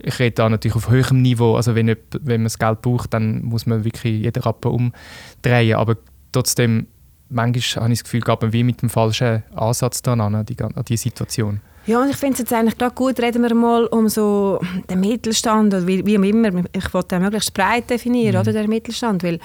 Ich 0.00 0.18
rede 0.20 0.34
da 0.34 0.48
natürlich 0.48 0.76
auf 0.76 0.90
höherem 0.90 1.22
Niveau, 1.22 1.56
also 1.56 1.74
wenn, 1.74 1.88
wenn 1.88 2.40
man 2.40 2.44
das 2.44 2.58
Geld 2.58 2.82
braucht, 2.82 3.14
dann 3.14 3.42
muss 3.42 3.66
man 3.66 3.84
wirklich 3.84 4.22
jeden 4.22 4.42
Rappen 4.42 4.70
umdrehen, 4.70 5.76
aber 5.76 5.96
trotzdem, 6.32 6.86
manchmal 7.28 7.84
habe 7.84 7.92
ich 7.92 8.00
das 8.00 8.04
Gefühl, 8.04 8.20
gab 8.20 8.42
man 8.42 8.52
wie 8.52 8.64
mit 8.64 8.82
dem 8.82 8.90
falschen 8.90 9.42
Ansatz 9.54 10.02
dann 10.02 10.20
an, 10.20 10.44
die, 10.44 10.60
an 10.60 10.84
die 10.86 10.96
Situation. 10.96 11.60
Ja, 11.86 12.02
und 12.02 12.10
ich 12.10 12.16
finde 12.16 12.34
es 12.34 12.38
jetzt 12.40 12.52
eigentlich 12.52 12.76
gerade 12.76 12.94
gut, 12.94 13.18
reden 13.18 13.42
wir 13.42 13.54
mal 13.54 13.86
um 13.86 14.10
so 14.10 14.60
den 14.90 15.00
Mittelstand, 15.00 15.72
oder 15.72 15.86
wie, 15.86 16.04
wie 16.04 16.14
immer, 16.28 16.62
ich 16.72 16.92
wollte 16.92 17.08
den 17.08 17.22
möglichst 17.22 17.54
breit 17.54 17.88
definieren, 17.88 18.34
mhm. 18.34 18.40
oder, 18.40 18.52
der 18.52 18.68
Mittelstand, 18.68 19.22
weil 19.22 19.38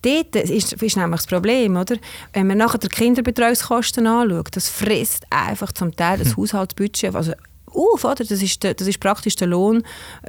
dort 0.00 0.36
ist, 0.36 0.72
ist 0.72 0.96
nämlich 0.96 1.20
das 1.20 1.26
Problem, 1.26 1.76
oder? 1.76 1.96
Wenn 2.32 2.46
man 2.46 2.56
nachher 2.58 2.78
die 2.78 2.88
Kinderbetreuungskosten 2.88 4.06
anschaut, 4.06 4.56
das 4.56 4.70
frisst 4.70 5.26
einfach 5.28 5.70
zum 5.72 5.94
Teil 5.94 6.18
das 6.18 6.28
mhm. 6.28 6.42
Haushaltsbudget, 6.42 7.14
also 7.14 7.32
auf, 7.66 8.04
oder? 8.04 8.24
Das 8.24 8.42
ist, 8.42 8.64
das 8.64 8.86
ist 8.86 9.00
praktisch 9.00 9.36
der 9.36 9.48
Lohn 9.48 9.82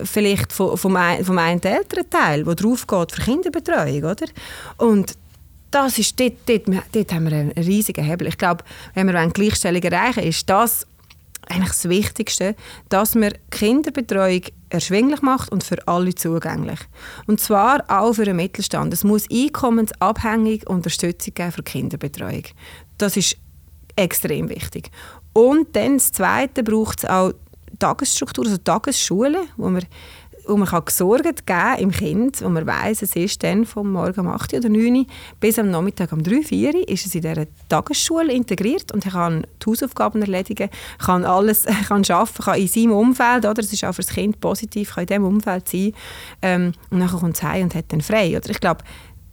vielleicht 0.03 0.51
vom, 0.51 0.77
vom, 0.77 0.97
vom 1.23 1.37
einen 1.37 1.61
Elternteil, 1.61 2.43
der 2.43 2.55
drauf 2.55 2.87
geht 2.87 3.11
für 3.11 3.21
Kinderbetreuung, 3.21 4.03
oder? 4.03 4.25
Und 4.77 5.13
das 5.73 5.97
ist, 5.97 6.19
dort, 6.19 6.33
dort, 6.45 6.67
dort 6.91 7.13
haben 7.13 7.29
wir 7.29 7.37
einen 7.37 7.51
riesigen 7.51 8.03
Hebel. 8.03 8.27
Ich 8.27 8.37
glaube, 8.37 8.63
wenn 8.93 9.07
wir 9.07 9.27
Gleichstellung 9.33 9.81
erreichen 9.81 10.23
ist 10.23 10.49
das 10.49 10.87
eigentlich 11.49 11.69
das 11.69 11.89
Wichtigste, 11.89 12.55
dass 12.89 13.15
man 13.15 13.33
Kinderbetreuung 13.51 14.43
erschwinglich 14.69 15.21
macht 15.21 15.51
und 15.51 15.63
für 15.63 15.87
alle 15.87 16.15
zugänglich. 16.15 16.79
Und 17.27 17.41
zwar 17.41 17.83
auch 17.89 18.13
für 18.13 18.25
den 18.25 18.37
Mittelstand. 18.37 18.93
Es 18.93 19.03
muss 19.03 19.29
einkommensabhängig 19.29 20.69
Unterstützung 20.69 21.33
geben 21.33 21.51
für 21.51 21.63
Kinderbetreuung. 21.63 22.43
Das 22.97 23.17
ist 23.17 23.37
extrem 23.95 24.49
wichtig. 24.49 24.89
Und 25.33 25.75
dann 25.75 25.97
das 25.97 26.11
Zweite 26.11 26.63
braucht 26.63 26.99
es 26.99 27.09
auch 27.09 27.33
Tagesstruktur, 27.79 28.45
also 28.45 28.57
Tagesschulen, 28.57 29.47
wo 29.57 29.69
man 29.69 29.83
wo 30.45 30.57
man 30.57 30.67
kann 30.67 30.85
gesorgt 30.85 31.45
geben 31.45 31.77
im 31.79 31.91
Kind, 31.91 32.41
wo 32.41 32.49
man 32.49 32.65
weiß, 32.65 33.01
es 33.01 33.15
ist 33.15 33.43
dann 33.43 33.65
vom 33.65 33.91
Morgen 33.91 34.19
um 34.21 34.27
8 34.27 34.53
oder 34.53 34.69
9 34.69 35.05
bis 35.39 35.59
am 35.59 35.71
Nachmittag 35.71 36.11
um 36.11 36.23
3, 36.23 36.41
4 36.41 36.87
ist 36.87 37.05
es 37.05 37.15
in 37.15 37.21
dieser 37.21 37.45
Tagesschule 37.69 38.33
integriert 38.33 38.91
und 38.91 39.05
er 39.05 39.11
kann 39.11 39.47
die 39.61 39.69
Hausaufgaben 39.69 40.21
erledigen, 40.21 40.69
kann 40.99 41.25
alles 41.25 41.65
kann 41.87 42.03
arbeiten, 42.09 42.43
kann 42.43 42.59
in 42.59 42.67
seinem 42.67 42.91
Umfeld, 42.91 43.45
oder? 43.45 43.61
es 43.61 43.73
ist 43.73 43.83
auch 43.83 43.93
für 43.93 44.01
das 44.01 44.13
Kind 44.13 44.39
positiv, 44.39 44.95
kann 44.95 45.03
in 45.03 45.07
diesem 45.07 45.25
Umfeld 45.25 45.69
sein 45.69 45.93
ähm, 46.41 46.73
und 46.89 46.99
dann 46.99 47.09
kommt 47.09 47.35
es 47.35 47.43
heim 47.43 47.63
und 47.63 47.75
hat 47.75 47.85
dann 47.89 48.01
frei. 48.01 48.37
Oder? 48.37 48.49
Ich 48.49 48.59
glaube, 48.59 48.83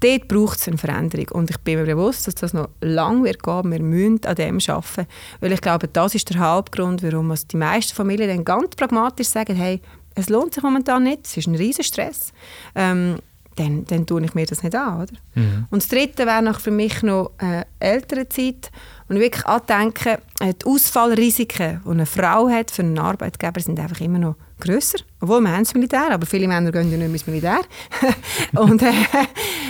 dort 0.01 0.29
braucht 0.29 0.59
es 0.59 0.69
eine 0.69 0.79
Veränderung. 0.79 1.29
Und 1.33 1.51
ich 1.51 1.59
bin 1.59 1.79
mir 1.79 1.87
bewusst, 1.87 2.27
dass 2.27 2.35
das 2.35 2.53
noch 2.53 2.69
lange 2.81 3.25
wird 3.25 3.43
gehen. 3.43 3.71
Wir 3.71 3.83
müssen 3.83 4.25
an 4.25 4.35
dem 4.35 4.59
arbeiten. 4.67 5.07
Weil 5.41 5.53
ich 5.53 5.61
glaube, 5.61 5.89
das 5.89 6.15
ist 6.15 6.31
der 6.31 6.41
Hauptgrund, 6.41 7.03
warum 7.03 7.33
die 7.35 7.57
meisten 7.57 7.95
Familien 7.95 8.29
dann 8.29 8.45
ganz 8.45 8.75
pragmatisch 8.77 9.29
sagen, 9.29 9.55
hey, 9.57 9.81
es 10.21 10.29
lohnt 10.29 10.55
sich 10.55 10.63
momentan 10.63 11.03
nicht, 11.05 11.27
es 11.27 11.37
ist 11.37 11.47
ein 11.47 11.55
riesen 11.55 11.85
Stress, 11.85 12.33
ähm, 12.75 13.17
dann, 13.57 13.85
dann 13.87 14.07
tue 14.07 14.25
ich 14.25 14.35
mir 14.35 14.47
das 14.47 14.63
nicht 14.63 14.75
an. 14.75 15.03
Oder? 15.03 15.13
Mhm. 15.35 15.67
Und 15.71 15.83
das 15.83 15.89
Dritte 15.89 16.25
wäre 16.27 16.55
für 16.55 16.71
mich 16.71 17.03
noch 17.03 17.33
äh, 17.39 17.65
ältere 17.79 18.29
Zeit 18.29 18.71
und 19.09 19.19
wirklich 19.19 19.45
andenken, 19.45 20.19
äh, 20.41 20.55
die 20.55 20.67
Ausfallrisiken, 20.67 21.81
die 21.85 21.91
eine 21.91 22.07
Frau 22.07 22.49
hat 22.49 22.71
für 22.71 22.83
einen 22.83 22.99
Arbeitgeber, 22.99 23.61
sind 23.61 23.79
einfach 23.81 24.01
immer 24.01 24.19
noch 24.19 24.37
grösser. 24.61 24.99
Obwohl, 25.21 25.41
wir 25.41 25.51
haben 25.51 25.65
das 25.65 25.75
Militär, 25.75 26.11
aber 26.13 26.27
viele 26.27 26.47
Männer 26.47 26.71
gehen 26.71 26.91
ja 26.91 26.97
nicht 26.97 26.99
mehr 26.99 27.11
ins 27.11 27.27
Militär. 27.27 27.61
und 28.57 28.83
äh, 28.83 28.93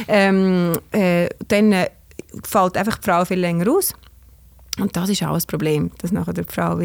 ähm, 0.09 0.73
äh, 0.93 1.29
dann 1.49 1.73
äh, 1.73 1.91
fällt 2.45 2.77
einfach 2.77 2.99
die 2.99 3.05
Frau 3.05 3.25
viel 3.25 3.41
länger 3.41 3.71
aus. 3.71 3.95
Und 4.79 4.97
das 4.97 5.09
ist 5.09 5.23
auch 5.23 5.35
ein 5.35 5.43
Problem, 5.47 5.91
dass 5.99 6.13
nachher 6.13 6.33
die 6.33 6.45
Frau 6.45 6.79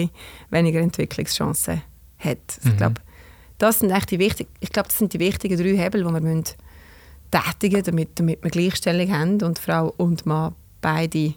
weniger 0.50 0.80
Entwicklungschancen 0.80 1.82
hat. 2.20 2.38
Also 2.58 2.62
mhm. 2.64 2.72
Ich 2.72 2.78
glaube, 2.78 3.02
das 3.58 3.80
sind 3.80 3.92
echt 3.92 4.12
die 4.12 4.20
wichtig, 4.20 4.48
ich 4.60 4.72
glaube, 4.72 4.90
das 4.90 4.98
sind 4.98 5.14
die 5.14 5.20
wichtigen 5.20 5.58
drei 5.58 5.78
Hebel, 5.78 6.04
die 6.04 6.14
wir 6.14 6.22
müssen 6.22 6.46
tätigen 7.32 7.76
müssen, 7.76 7.86
damit, 7.86 8.20
damit 8.20 8.44
wir 8.44 8.52
Gleichstellung 8.52 9.12
haben 9.12 9.42
und 9.42 9.60
Frau 9.60 9.94
und 9.98 10.26
Mann 10.26 10.56
beide 10.82 11.34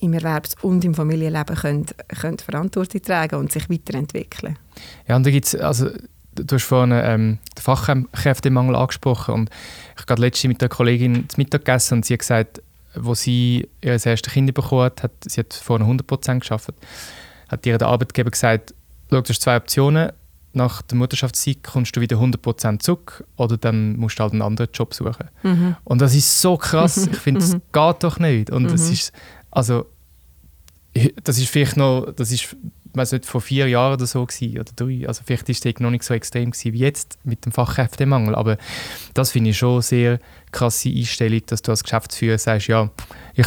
im 0.00 0.12
Erwerbs- 0.12 0.56
und 0.62 0.84
im 0.84 0.94
Familienleben 0.94 1.56
können, 1.56 1.86
können 2.20 2.38
Verantwortung 2.38 3.02
tragen 3.02 3.36
und 3.36 3.52
sich 3.52 3.70
weiterentwickeln. 3.70 4.58
Ja, 5.06 5.16
und 5.16 5.24
da 5.24 5.30
gibt's, 5.30 5.54
also 5.54 5.90
du 6.34 6.56
hast 6.56 6.64
vorhin 6.64 6.92
ähm, 6.92 7.38
den 7.56 7.62
Fachkräftemangel 7.62 8.74
angesprochen 8.74 9.34
und 9.34 9.50
ich 9.50 9.98
habe 9.98 10.06
gerade 10.06 10.22
letztens 10.22 10.48
mit 10.48 10.62
einer 10.62 10.68
Kollegin 10.68 11.28
zu 11.28 11.38
Mittag 11.38 11.64
gegessen 11.64 11.98
und 11.98 12.06
sie 12.06 12.14
hat 12.14 12.20
gesagt, 12.20 12.62
wo 12.94 13.14
sie 13.14 13.68
ihr 13.80 13.92
erstes 13.92 14.22
Kind 14.22 14.52
bekommen 14.52 14.90
hat, 15.00 15.12
sie 15.26 15.40
hat 15.40 15.54
vorhin 15.54 15.86
100% 15.86 16.40
geschafft, 16.40 16.74
hat 17.48 17.66
ihr 17.66 17.78
der 17.78 17.88
Arbeitgeber 17.88 18.30
gesagt, 18.30 18.74
schau, 19.08 19.20
du 19.20 19.28
hast 19.28 19.42
zwei 19.42 19.56
Optionen, 19.56 20.12
nach 20.54 20.82
der 20.82 20.98
Mutterschaftszeit 20.98 21.62
kommst 21.62 21.96
du 21.96 22.00
wieder 22.00 22.16
100% 22.16 22.80
zurück 22.80 23.24
oder 23.36 23.56
dann 23.56 23.96
musst 23.96 24.18
du 24.18 24.22
halt 24.22 24.32
einen 24.32 24.42
anderen 24.42 24.70
Job 24.72 24.94
suchen. 24.94 25.28
Mhm. 25.42 25.76
Und 25.84 26.00
das 26.00 26.14
ist 26.14 26.40
so 26.40 26.56
krass, 26.56 27.06
ich 27.12 27.18
finde, 27.18 27.40
das 27.40 27.54
mhm. 27.54 27.62
geht 27.72 28.04
doch 28.04 28.18
nicht. 28.18 28.50
Und 28.50 28.64
mhm. 28.64 28.74
es 28.74 28.90
ist, 28.90 29.12
also, 29.50 29.86
das 31.24 31.38
ist 31.38 31.48
vielleicht 31.48 31.76
noch, 31.76 32.12
das 32.14 32.32
ist 32.32 32.56
weiß 32.94 33.12
nicht, 33.12 33.26
vor 33.26 33.40
vier 33.40 33.68
Jahren 33.68 33.94
oder 33.94 34.06
so 34.06 34.24
gewesen, 34.24 34.58
oder 34.58 34.72
drei. 34.76 35.06
Also 35.06 35.22
vielleicht 35.24 35.48
ist 35.48 35.64
es 35.64 35.80
noch 35.80 35.90
nicht 35.90 36.04
so 36.04 36.14
extrem 36.14 36.50
gewesen 36.50 36.72
wie 36.72 36.78
jetzt 36.78 37.18
mit 37.24 37.44
dem 37.44 37.52
Fachkräftemangel, 37.52 38.34
aber 38.34 38.58
das 39.14 39.30
finde 39.30 39.50
ich 39.50 39.58
schon 39.58 39.74
eine 39.74 39.82
sehr 39.82 40.18
krasse 40.50 40.90
Einstellung, 40.90 41.40
dass 41.46 41.62
du 41.62 41.70
als 41.70 41.82
Geschäftsführer 41.82 42.38
sagst, 42.38 42.68
ja, 42.68 42.90
ich, 43.34 43.46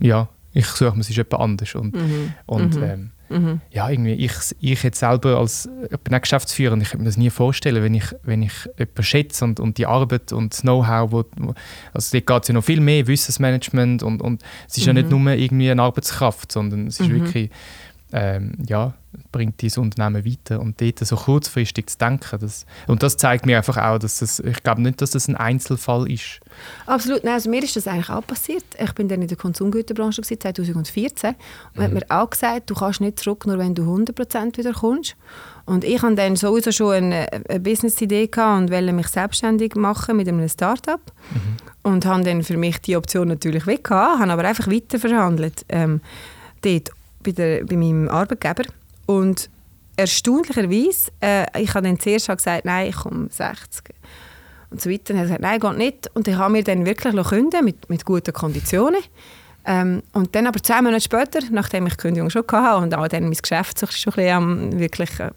ja, 0.00 0.28
ich 0.52 0.66
suche 0.66 0.94
mir 0.94 1.00
es 1.00 1.08
jemand 1.08 1.34
anders 1.34 1.74
und, 1.74 1.94
mhm. 1.94 2.34
und 2.46 2.76
mhm. 2.76 2.82
Ähm, 2.82 3.10
mhm. 3.28 3.60
ja, 3.70 3.88
irgendwie, 3.88 4.12
ich, 4.12 4.32
ich 4.60 4.82
jetzt 4.82 5.00
selber 5.00 5.38
als, 5.38 5.68
ich 5.90 5.98
bin 5.98 6.14
auch 6.14 6.20
Geschäftsführer 6.20 6.72
und 6.72 6.80
ich 6.80 6.90
kann 6.90 7.00
mir 7.00 7.06
das 7.06 7.16
nie 7.16 7.30
vorstellen, 7.30 7.82
wenn 7.82 7.94
ich, 7.94 8.04
wenn 8.22 8.42
ich 8.42 8.52
jemanden 8.78 9.02
schätze 9.02 9.44
und, 9.44 9.60
und 9.60 9.78
die 9.78 9.86
Arbeit 9.86 10.32
und 10.32 10.52
das 10.52 10.62
Know-how, 10.62 11.12
wo, 11.12 11.24
also 11.92 12.18
dort 12.18 12.26
geht 12.26 12.42
es 12.42 12.48
ja 12.48 12.54
noch 12.54 12.64
viel 12.64 12.80
mehr, 12.80 13.06
Wissensmanagement 13.06 14.02
und, 14.02 14.22
und 14.22 14.42
es 14.68 14.76
ist 14.78 14.86
ja 14.86 14.92
nicht 14.92 15.10
mhm. 15.10 15.22
nur 15.22 15.32
irgendwie 15.32 15.70
eine 15.70 15.82
Arbeitskraft, 15.82 16.52
sondern 16.52 16.86
es 16.86 17.00
ist 17.00 17.08
mhm. 17.08 17.24
wirklich 17.24 17.50
ähm, 18.12 18.52
ja, 18.66 18.94
bringt 19.32 19.60
dieses 19.60 19.78
Unternehmen 19.78 20.24
weiter. 20.24 20.60
Und 20.60 20.80
dort 20.80 20.98
so 21.00 21.16
kurzfristig 21.16 21.88
zu 21.88 21.98
denken, 21.98 22.38
das, 22.38 22.66
und 22.86 23.02
das 23.02 23.16
zeigt 23.16 23.46
mir 23.46 23.56
einfach 23.56 23.76
auch, 23.76 23.98
dass 23.98 24.18
das, 24.18 24.40
ich 24.40 24.62
glaube 24.62 24.82
nicht, 24.82 25.00
dass 25.00 25.10
das 25.10 25.28
ein 25.28 25.36
Einzelfall 25.36 26.10
ist. 26.10 26.40
Absolut, 26.86 27.24
Nein, 27.24 27.34
also 27.34 27.50
mir 27.50 27.62
ist 27.62 27.74
das 27.74 27.88
eigentlich 27.88 28.10
auch 28.10 28.26
passiert. 28.26 28.64
Ich 28.78 28.92
bin 28.92 29.08
dann 29.08 29.22
in 29.22 29.28
der 29.28 29.36
Konsumgüterbranche 29.36 30.22
2014 30.22 31.30
und 31.30 31.36
mhm. 31.78 31.82
hat 31.82 31.92
mir 31.92 32.04
auch 32.08 32.30
gesagt, 32.30 32.70
du 32.70 32.74
kannst 32.74 33.00
nicht 33.00 33.18
zurück, 33.18 33.46
nur 33.46 33.58
wenn 33.58 33.74
du 33.74 33.82
100% 33.82 34.56
wieder 34.56 34.72
kommst. 34.72 35.16
Und 35.64 35.82
ich 35.82 36.00
hatte 36.00 36.14
dann 36.14 36.36
sowieso 36.36 36.70
schon 36.70 36.94
eine, 36.94 37.26
eine 37.32 37.60
Business-Idee 37.60 38.30
und 38.36 38.70
wollte 38.70 38.92
mich 38.92 39.08
selbstständig 39.08 39.74
machen 39.74 40.16
mit 40.16 40.28
einem 40.28 40.48
Start-up. 40.48 41.00
Mhm. 41.32 41.56
Und 41.82 42.04
habe 42.04 42.24
dann 42.24 42.42
für 42.42 42.56
mich 42.56 42.78
die 42.78 42.96
Option 42.96 43.28
natürlich 43.28 43.66
weg 43.66 43.84
gehabt, 43.84 44.20
habe 44.20 44.32
aber 44.32 44.44
einfach 44.44 44.68
weiter 44.68 44.98
verhandelt 44.98 45.64
ähm, 45.68 46.00
dort 46.62 46.90
bei, 47.26 47.32
der, 47.32 47.64
bei 47.64 47.76
meinem 47.76 48.08
Arbeitgeber. 48.08 48.64
Und 49.06 49.50
erstaunlicherweise, 49.96 51.10
äh, 51.20 51.62
ich 51.62 51.74
habe 51.74 51.86
dann 51.86 51.98
zuerst 51.98 52.28
gesagt, 52.28 52.64
nein, 52.64 52.88
ich 52.88 52.96
komme 52.96 53.28
60 53.30 53.94
und 54.70 54.80
so 54.80 54.90
weiter. 54.90 55.14
Und 55.14 55.16
er 55.16 55.20
hat 55.20 55.24
gesagt, 55.24 55.42
nein, 55.42 55.60
geht 55.60 55.78
nicht. 55.78 56.10
Und 56.14 56.28
ich 56.28 56.36
habe 56.36 56.52
mir 56.52 56.64
dann 56.64 56.86
wirklich 56.86 57.14
künden 57.26 57.64
mit, 57.64 57.88
mit 57.90 58.04
guten 58.04 58.32
Konditionen. 58.32 59.00
Ähm, 59.64 60.02
und 60.12 60.34
dann 60.34 60.46
aber 60.46 60.62
zwei 60.62 60.80
Monate 60.80 61.02
später, 61.02 61.40
nachdem 61.50 61.86
ich 61.86 61.94
die 61.94 62.02
Kündigung 62.02 62.30
schon 62.30 62.44
hatte 62.50 62.76
und 62.82 62.94
auch 62.94 63.08
dann 63.08 63.24
mein 63.24 63.32
Geschäft 63.32 63.80
schon 63.92 64.12
ein 64.14 64.16
bisschen, 64.16 64.78
wirklich 64.78 65.18
äh, 65.18 65.30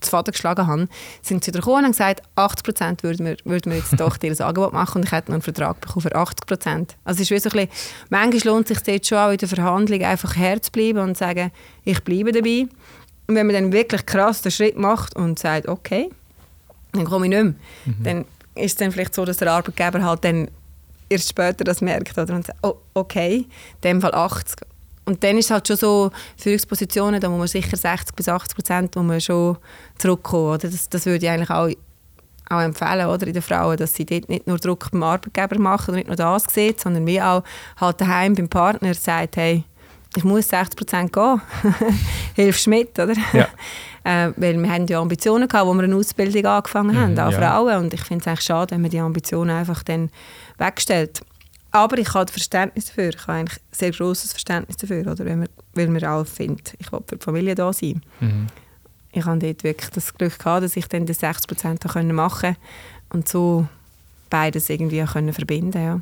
zu 0.00 0.10
Vater 0.10 0.32
geschlagen 0.32 0.66
habe, 0.66 0.88
sind 1.22 1.44
sie 1.44 1.52
gekommen 1.52 1.84
und 1.84 1.92
gesagt, 1.92 2.22
80 2.36 2.64
Prozent 2.64 3.02
würden 3.02 3.26
wir, 3.26 3.36
würden 3.44 3.72
wir 3.72 3.78
jetzt 3.78 3.98
doch 3.98 4.16
dir 4.16 4.30
ein 4.30 4.40
Angebot 4.40 4.72
machen 4.72 4.98
und 4.98 5.06
ich 5.06 5.12
hätte 5.12 5.30
noch 5.30 5.34
einen 5.34 5.42
Vertrag 5.42 5.80
bekommen 5.80 6.02
für 6.02 6.14
80 6.14 6.46
Prozent. 6.46 6.96
Also 7.04 7.22
es 7.22 7.30
ist 7.30 7.30
wie 7.30 7.38
so 7.38 7.50
ein 7.50 7.68
bisschen, 7.68 8.06
manchmal 8.10 8.54
lohnt 8.54 8.70
es 8.70 8.78
sich 8.78 8.86
dort 8.86 9.06
schon 9.06 9.18
auch 9.18 9.30
in 9.30 9.38
der 9.38 9.48
Verhandlung 9.48 10.02
einfach 10.02 10.36
herzubleiben 10.36 11.02
und 11.02 11.16
zu 11.16 11.24
sagen, 11.24 11.50
ich 11.84 12.02
bleibe 12.02 12.32
dabei. 12.32 12.66
Und 13.26 13.36
wenn 13.36 13.46
man 13.46 13.54
dann 13.54 13.72
wirklich 13.72 14.04
krass 14.04 14.42
den 14.42 14.52
Schritt 14.52 14.76
macht 14.76 15.16
und 15.16 15.38
sagt, 15.38 15.68
okay, 15.68 16.10
dann 16.92 17.04
komme 17.04 17.26
ich 17.26 17.30
nicht 17.30 17.42
mehr, 17.42 17.54
mhm. 17.86 18.02
dann 18.02 18.24
ist 18.54 18.72
es 18.72 18.76
dann 18.76 18.92
vielleicht 18.92 19.14
so, 19.14 19.24
dass 19.24 19.38
der 19.38 19.50
Arbeitgeber 19.50 20.02
halt 20.02 20.24
dann 20.24 20.48
erst 21.08 21.30
später 21.30 21.64
das 21.64 21.80
merkt 21.80 22.16
oder 22.18 22.34
und 22.34 22.46
sagt, 22.46 22.58
oh, 22.62 22.76
okay, 22.94 23.36
in 23.36 23.80
dem 23.82 24.00
Fall 24.00 24.14
80 24.14 24.56
und 25.06 25.22
dann 25.22 25.36
ist 25.36 25.46
es 25.46 25.50
halt 25.50 25.68
schon 25.68 25.76
so 25.76 26.10
Führungspositionen, 26.36 27.20
da 27.20 27.28
muss 27.28 27.38
man 27.38 27.48
sicher 27.48 27.76
60 27.76 28.14
bis 28.14 28.28
80 28.28 28.54
Prozent 28.54 29.22
schon 29.22 29.58
zurückkommen. 29.98 30.54
Oder? 30.54 30.70
Das, 30.70 30.88
das 30.88 31.06
würde 31.06 31.26
ich 31.26 31.30
eigentlich 31.30 31.50
auch, 31.50 31.68
auch 32.48 32.60
empfehlen 32.60 33.06
oder, 33.06 33.26
in 33.26 33.34
den 33.34 33.42
Frauen, 33.42 33.76
dass 33.76 33.94
sie 33.94 34.06
dort 34.06 34.28
nicht 34.28 34.46
nur 34.46 34.58
Druck 34.58 34.90
beim 34.90 35.02
Arbeitgeber 35.02 35.58
machen 35.58 35.90
und 35.90 35.96
nicht 35.96 36.06
nur 36.06 36.16
das 36.16 36.44
sieht, 36.44 36.80
sondern 36.80 37.06
wie 37.06 37.20
auch 37.20 37.42
halt 37.78 38.00
daheim 38.00 38.34
beim 38.34 38.48
Partner 38.48 38.94
sagt, 38.94 39.36
hey, 39.36 39.64
ich 40.16 40.24
muss 40.24 40.48
60 40.48 40.76
Prozent 40.76 41.12
gehen, 41.12 41.40
hilfst 42.34 42.66
mit, 42.66 42.98
oder? 42.98 43.14
Ja. 43.32 43.48
äh, 44.04 44.32
weil 44.36 44.56
wir 44.56 44.70
haben 44.70 44.86
ja 44.86 45.00
Ambitionen 45.00 45.48
gehabt, 45.48 45.66
wo 45.66 45.74
wir 45.74 45.82
eine 45.82 45.96
Ausbildung 45.96 46.46
angefangen 46.46 46.96
haben, 46.96 47.12
mhm, 47.12 47.18
auch 47.18 47.32
ja. 47.32 47.38
Frauen, 47.38 47.84
und 47.84 47.94
ich 47.94 48.02
finde 48.02 48.22
es 48.22 48.28
eigentlich 48.28 48.44
schade, 48.44 48.70
wenn 48.70 48.82
man 48.82 48.90
die 48.90 49.00
Ambitionen 49.00 49.50
einfach 49.50 49.82
dann 49.82 50.10
wegstellt. 50.58 51.20
Aber 51.74 51.98
ich 51.98 52.14
habe 52.14 52.30
Verständnis 52.30 52.86
dafür. 52.86 53.08
Ich 53.08 53.20
habe 53.22 53.32
eigentlich 53.32 53.60
sehr 53.72 53.90
grosses 53.90 54.30
Verständnis 54.30 54.76
dafür, 54.76 55.10
oder? 55.10 55.24
Wenn 55.24 55.40
man, 55.40 55.48
weil 55.72 55.88
man 55.88 56.04
auch 56.04 56.24
findet, 56.24 56.74
ich 56.78 56.92
will 56.92 57.00
für 57.04 57.16
die 57.16 57.24
Familie 57.24 57.56
da 57.56 57.72
sein. 57.72 58.00
Mhm. 58.20 58.46
Ich 59.10 59.24
hatte 59.24 59.40
dort 59.40 59.64
wirklich 59.64 59.90
das 59.90 60.14
Glück, 60.14 60.38
gehabt, 60.38 60.62
dass 60.62 60.76
ich 60.76 60.86
dann 60.86 61.04
die 61.04 61.12
60 61.12 61.48
Prozent 61.48 61.84
machen 62.12 62.54
konnte 62.54 62.60
und 63.10 63.28
so 63.28 63.66
beides 64.30 64.70
irgendwie 64.70 65.02
können 65.04 65.32
verbinden 65.32 65.82
ja. 65.82 66.00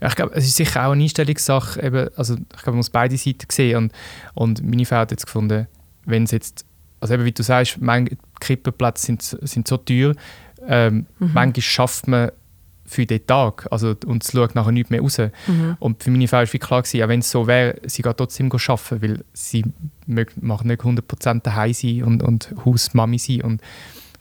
ja. 0.00 0.08
ich 0.08 0.14
glaube, 0.14 0.36
es 0.36 0.44
ist 0.44 0.54
sicher 0.54 0.86
auch 0.86 0.92
eine 0.92 1.02
Einstellungssache. 1.02 1.82
Eben, 1.82 2.08
also 2.16 2.34
ich 2.34 2.62
glaube, 2.62 2.70
man 2.70 2.76
muss 2.76 2.90
beide 2.90 3.18
Seiten 3.18 3.48
sehen. 3.50 3.76
Und, 3.76 3.92
und 4.34 4.64
meine 4.64 4.86
Frau 4.86 4.96
hat 4.98 5.10
jetzt 5.10 5.26
gefunden, 5.26 5.66
wenn 6.04 6.22
es 6.22 6.30
jetzt, 6.30 6.64
also 7.00 7.14
eben 7.14 7.24
wie 7.24 7.32
du 7.32 7.42
sagst, 7.42 7.80
manche 7.80 8.16
Krippenplätze 8.38 9.06
sind, 9.06 9.22
sind 9.22 9.66
so 9.66 9.78
teuer, 9.78 10.14
ähm, 10.68 11.06
mhm. 11.18 11.30
manchmal 11.34 11.60
schafft 11.60 12.06
man 12.06 12.30
für 12.84 13.06
den 13.06 13.26
Tag. 13.26 13.66
Also, 13.70 13.94
und 14.06 14.24
es 14.24 14.32
schaut 14.32 14.54
nachher 14.54 14.72
nicht 14.72 14.90
mehr 14.90 15.00
raus. 15.00 15.18
Mhm. 15.18 15.76
Und 15.78 16.02
für 16.02 16.10
meine 16.10 16.28
Frau 16.28 16.38
war 16.38 16.46
klar, 16.46 16.82
gewesen, 16.82 17.02
auch 17.02 17.08
wenn 17.08 17.20
es 17.20 17.30
so 17.30 17.46
wäre, 17.46 17.76
sie 17.84 18.02
geht 18.02 18.16
trotzdem 18.16 18.50
arbeiten, 18.50 19.02
weil 19.02 19.24
sie 19.32 19.64
macht 20.06 20.64
nicht 20.64 20.82
100% 20.82 21.42
daheim 21.42 21.72
sein 21.72 22.02
und, 22.02 22.22
und 22.22 22.54
Hausmami 22.64 23.18
sein. 23.18 23.42
Und 23.42 23.62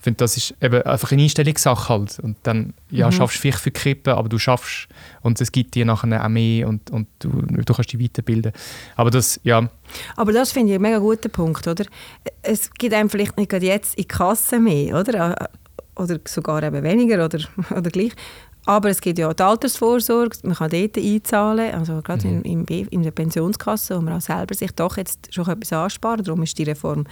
ich 0.01 0.03
finde, 0.03 0.17
das 0.17 0.35
ist 0.35 0.55
eben 0.59 0.81
einfach 0.81 1.11
eine 1.11 1.21
Einstellungssache 1.21 1.89
halt. 1.89 2.17
Und 2.19 2.35
dann, 2.41 2.73
ja, 2.89 3.05
mhm. 3.05 3.11
schaffst 3.11 3.37
du 3.37 3.41
vielleicht 3.41 3.59
für 3.59 3.69
Krippen, 3.69 4.13
aber 4.13 4.29
du 4.29 4.39
schaffst 4.39 4.87
und 5.21 5.39
es 5.39 5.51
gibt 5.51 5.75
dir 5.75 5.85
nachher 5.85 6.25
auch 6.25 6.27
mehr 6.27 6.67
und, 6.67 6.89
und 6.89 7.07
du, 7.19 7.29
du 7.29 7.71
kannst 7.71 7.93
dich 7.93 8.01
weiterbilden. 8.01 8.51
Aber 8.95 9.11
das, 9.11 9.39
ja. 9.43 9.69
Aber 10.15 10.31
das 10.31 10.51
finde 10.51 10.69
ich 10.69 10.75
einen 10.75 10.81
mega 10.81 10.97
guten 10.97 11.29
Punkt, 11.29 11.67
oder? 11.67 11.85
Es 12.41 12.71
gibt 12.73 12.95
einem 12.95 13.11
vielleicht 13.11 13.37
nicht 13.37 13.53
jetzt 13.53 13.93
in 13.93 14.01
die 14.01 14.07
Kasse 14.07 14.59
mehr, 14.59 14.99
oder? 14.99 15.49
Oder 15.95 16.19
sogar 16.25 16.63
eben 16.63 16.81
weniger 16.81 17.23
oder, 17.23 17.39
oder 17.69 17.91
gleich. 17.91 18.13
Aber 18.65 18.89
es 18.89 19.01
gibt 19.01 19.17
ja 19.17 19.33
die 19.33 19.41
Altersvorsorge, 19.41 20.37
man 20.43 20.55
kann 20.55 20.69
dort 20.69 20.97
einzahlen, 20.97 21.73
also 21.73 22.01
gerade 22.01 22.27
mhm. 22.27 22.41
in, 22.43 22.65
in, 22.65 22.87
in, 22.87 23.03
der 23.03 23.11
Pensionskasse, 23.11 23.97
wo 23.97 24.01
man 24.01 24.17
auch 24.17 24.21
selber 24.21 24.53
sich 24.53 24.71
doch 24.71 24.97
jetzt 24.97 25.33
schon 25.33 25.47
etwas 25.47 25.73
ansparen 25.73 26.23
Darum 26.23 26.43
ist 26.43 26.57
die 26.57 26.63
Reform 26.63 27.05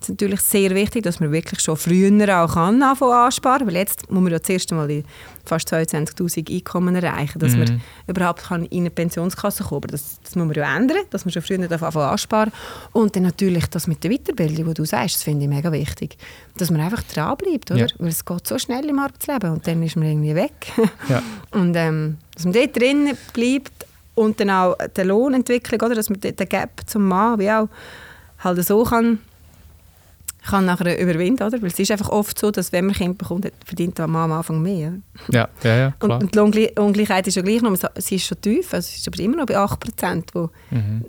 ist 0.00 0.10
natürlich 0.10 0.40
sehr 0.40 0.74
wichtig, 0.74 1.04
dass 1.04 1.20
man 1.20 1.32
wirklich 1.32 1.60
schon 1.60 1.76
früher 1.76 2.10
auch 2.42 2.54
kann 2.54 2.82
anfangen 2.82 3.12
ansparen, 3.12 3.66
weil 3.66 3.76
jetzt 3.76 4.10
muss 4.10 4.22
man 4.22 4.32
ja 4.32 4.42
zuerst 4.42 4.70
einmal 4.72 4.88
die 4.88 5.04
fast 5.48 5.72
22'000 5.72 6.52
Einkommen 6.52 6.94
erreichen, 6.94 7.38
dass 7.38 7.52
mhm. 7.52 7.58
man 7.58 7.82
überhaupt 8.06 8.44
kann 8.44 8.64
in 8.66 8.80
eine 8.80 8.90
Pensionskasse 8.90 9.64
kommen 9.64 9.82
kann. 9.82 9.90
Das, 9.92 10.20
das 10.22 10.36
muss 10.36 10.46
man 10.46 10.54
ja 10.54 10.76
ändern, 10.76 10.98
dass 11.10 11.24
man 11.24 11.32
schon 11.32 11.42
früher 11.42 11.60
anfangen 11.60 11.96
ansparen 11.96 12.52
Und 12.92 13.16
dann 13.16 13.22
natürlich 13.22 13.66
das 13.66 13.86
mit 13.86 14.02
der 14.04 14.10
Weiterbildung, 14.10 14.68
die 14.68 14.74
du 14.74 14.84
sagst, 14.84 15.16
das 15.16 15.22
finde 15.22 15.44
ich 15.44 15.50
mega 15.50 15.72
wichtig, 15.72 16.16
dass 16.56 16.70
man 16.70 16.80
einfach 16.80 17.02
dranbleibt, 17.02 17.70
oder? 17.70 17.80
Ja. 17.80 17.86
Weil 17.98 18.08
es 18.08 18.24
geht 18.24 18.46
so 18.46 18.58
schnell 18.58 18.88
im 18.88 18.98
Arbeitsleben 18.98 19.50
und 19.50 19.66
dann 19.66 19.82
ist 19.82 19.96
man 19.96 20.08
irgendwie 20.08 20.34
weg. 20.34 20.52
Ja. 21.08 21.22
und 21.52 21.76
ähm, 21.76 22.16
dass 22.34 22.44
man 22.44 22.54
dort 22.54 22.76
drin 22.76 23.12
bleibt 23.32 23.86
und 24.14 24.40
dann 24.40 24.50
auch 24.50 24.76
die 24.96 25.02
Lohnentwicklung, 25.02 25.80
oder? 25.80 25.94
dass 25.94 26.10
man 26.10 26.18
den 26.20 26.34
Gap 26.34 26.80
zum 26.86 27.06
Mann 27.06 27.38
wie 27.38 27.50
auch 27.50 27.68
halt 28.38 28.64
so 28.64 28.82
kann 28.82 29.20
kann 30.46 30.64
nachher 30.64 30.98
überwinden, 31.00 31.42
oder? 31.42 31.60
Weil 31.60 31.68
es 31.68 31.78
ist 31.78 31.90
einfach 31.90 32.08
oft 32.08 32.38
so, 32.38 32.50
dass 32.50 32.72
wenn 32.72 32.86
man 32.86 32.94
Kind 32.94 33.18
bekommt, 33.18 33.50
verdient 33.64 33.98
Mann 33.98 34.14
am 34.14 34.32
Anfang 34.32 34.62
mehr. 34.62 34.94
Ja, 35.30 35.48
ja, 35.62 35.76
ja 35.76 35.90
klar. 35.98 36.20
Und, 36.20 36.36
und 36.36 36.54
die 36.54 36.70
Ungleichheit 36.78 37.26
ist 37.26 37.34
ja 37.34 37.42
gleich 37.42 37.62
noch, 37.62 37.76
sie 37.96 38.16
ist 38.16 38.26
schon 38.26 38.40
tief, 38.40 38.72
also 38.72 38.88
sie 38.88 38.98
ist 38.98 39.08
aber 39.08 39.18
immer 39.20 39.36
noch 39.36 39.46
bei 39.46 39.58
8 39.58 39.80
Prozent, 39.80 40.30
wo 40.34 40.50
mhm. 40.70 41.04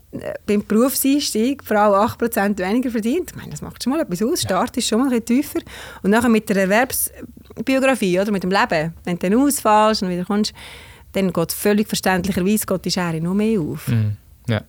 beim 0.46 0.66
Berufseinstieg 0.66 1.62
die 1.62 1.68
Frau 1.68 1.94
8 1.94 2.18
Prozent 2.18 2.60
weniger 2.60 2.90
verdient. 2.90 3.32
Ich 3.32 3.36
meine, 3.36 3.52
das 3.52 3.62
macht 3.62 3.84
schon 3.84 3.94
mal 3.94 4.02
etwas 4.02 4.24
aus, 4.24 4.42
Start 4.42 4.76
ist 4.78 4.88
schon 4.88 5.00
mal 5.00 5.06
ein 5.06 5.22
bisschen 5.22 5.26
tiefer. 5.26 5.60
Und 6.02 6.12
nachher 6.12 6.30
mit 6.30 6.50
der 6.50 6.58
Erwerbsbiografie, 6.58 8.20
oder 8.20 8.32
mit 8.32 8.44
dem 8.44 8.52
Leben, 8.52 8.94
wenn 9.04 9.18
du 9.18 9.30
dann 9.30 9.40
ausfallst 9.40 10.04
und 10.04 10.10
wieder 10.10 10.26
kommst, 10.26 10.54
dann 11.14 11.32
geht 11.32 11.52
völlig 11.52 11.88
verständlicherweise 11.88 12.66
geht 12.66 12.86
die 12.86 12.92
Schere 12.92 13.22
noch 13.22 13.34
mehr 13.34 13.60
auf. 13.60 13.88
Mhm. 13.88 14.18
Ja. 14.48 14.62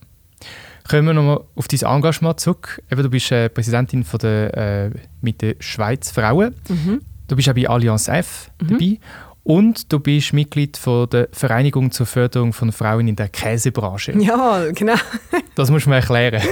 Kommen 0.88 1.06
wir 1.06 1.14
nochmal 1.14 1.40
auf 1.54 1.68
dein 1.68 1.80
Engagement 1.82 2.40
zurück. 2.40 2.82
Eben, 2.90 3.02
du 3.02 3.10
bist 3.10 3.30
äh, 3.30 3.50
Präsidentin 3.50 4.04
von 4.04 4.18
der 4.20 4.56
äh, 4.56 4.90
mit 5.20 5.42
der 5.42 5.56
Schweiz 5.60 6.10
Frauen. 6.10 6.54
Mhm. 6.68 7.00
Du 7.26 7.36
bist 7.36 7.48
auch 7.48 7.54
bei 7.54 7.68
Allianz 7.68 8.08
F 8.08 8.50
mhm. 8.60 8.68
dabei. 8.68 8.98
Und 9.44 9.92
du 9.92 10.00
bist 10.00 10.32
Mitglied 10.32 10.76
von 10.76 11.08
der 11.08 11.28
Vereinigung 11.32 11.90
zur 11.90 12.06
Förderung 12.06 12.52
von 12.52 12.72
Frauen 12.72 13.08
in 13.08 13.16
der 13.16 13.28
Käsebranche. 13.28 14.12
Ja, 14.18 14.70
genau. 14.72 14.96
das 15.54 15.70
musst 15.70 15.86
du 15.86 15.90
mir 15.90 15.96
erklären. 15.96 16.42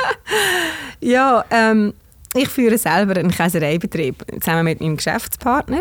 ja, 1.00 1.44
ähm, 1.50 1.94
ich 2.34 2.48
führe 2.48 2.78
selber 2.78 3.18
einen 3.18 3.30
Käsereibetrieb 3.30 4.24
zusammen 4.40 4.64
mit 4.64 4.80
meinem 4.80 4.96
Geschäftspartner. 4.96 5.80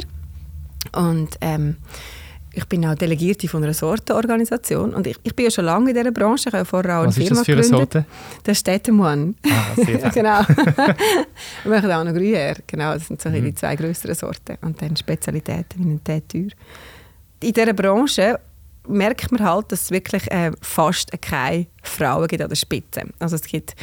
Und 0.94 1.38
ähm, 1.42 1.78
ich 2.56 2.66
bin 2.66 2.86
auch 2.86 2.96
Delegierte 2.96 3.48
von 3.48 3.64
einer 3.64 3.74
Sortenorganisation 3.74 4.94
und 4.94 5.06
ich, 5.08 5.18
ich 5.24 5.36
bin 5.36 5.46
ja 5.46 5.52
schon 5.52 5.66
lange 5.66 5.90
in 5.90 5.96
dieser 5.96 6.12
Branche. 6.12 6.50
Ich 6.50 6.56
habe 6.56 6.66
vorher 6.66 7.00
auch 7.00 7.06
Was 7.06 7.18
eine 7.18 7.26
Firma 7.26 7.32
ist 7.32 7.40
das 7.40 7.46
für 7.46 7.54
eine 7.54 7.64
Sorte? 7.64 8.06
Der 8.46 8.56
Städtemann. 8.56 9.36
Ah, 9.46 9.76
sehr 9.76 9.98
genau. 10.14 10.40
Wir 11.64 11.72
machen 11.72 11.92
auch 11.92 12.04
noch 12.04 12.14
Gruyère. 12.14 12.58
Genau, 12.66 12.94
das 12.94 13.08
sind 13.08 13.22
so 13.22 13.30
mhm. 13.30 13.44
die 13.44 13.56
zwei 13.56 13.76
größeren 13.76 14.16
Sorten. 14.16 14.58
Und 14.62 14.82
dann 14.82 14.96
Spezialitäten 14.96 15.86
wie 15.86 15.92
ein 15.92 16.04
Teetür. 16.04 16.50
In 17.42 17.54
dieser 17.54 17.74
Branche 17.74 18.40
merkt 18.88 19.32
man 19.32 19.44
halt, 19.44 19.72
dass 19.72 19.84
es 19.84 19.92
wirklich 19.92 20.32
äh, 20.32 20.52
fast 20.62 21.12
keine 21.22 21.68
Frauen 21.84 22.28
gibt 22.28 22.42
an 22.42 22.50
der 22.50 22.56
Spitze. 22.56 23.02
Also 23.20 23.36
es 23.36 23.42
gibt 23.42 23.76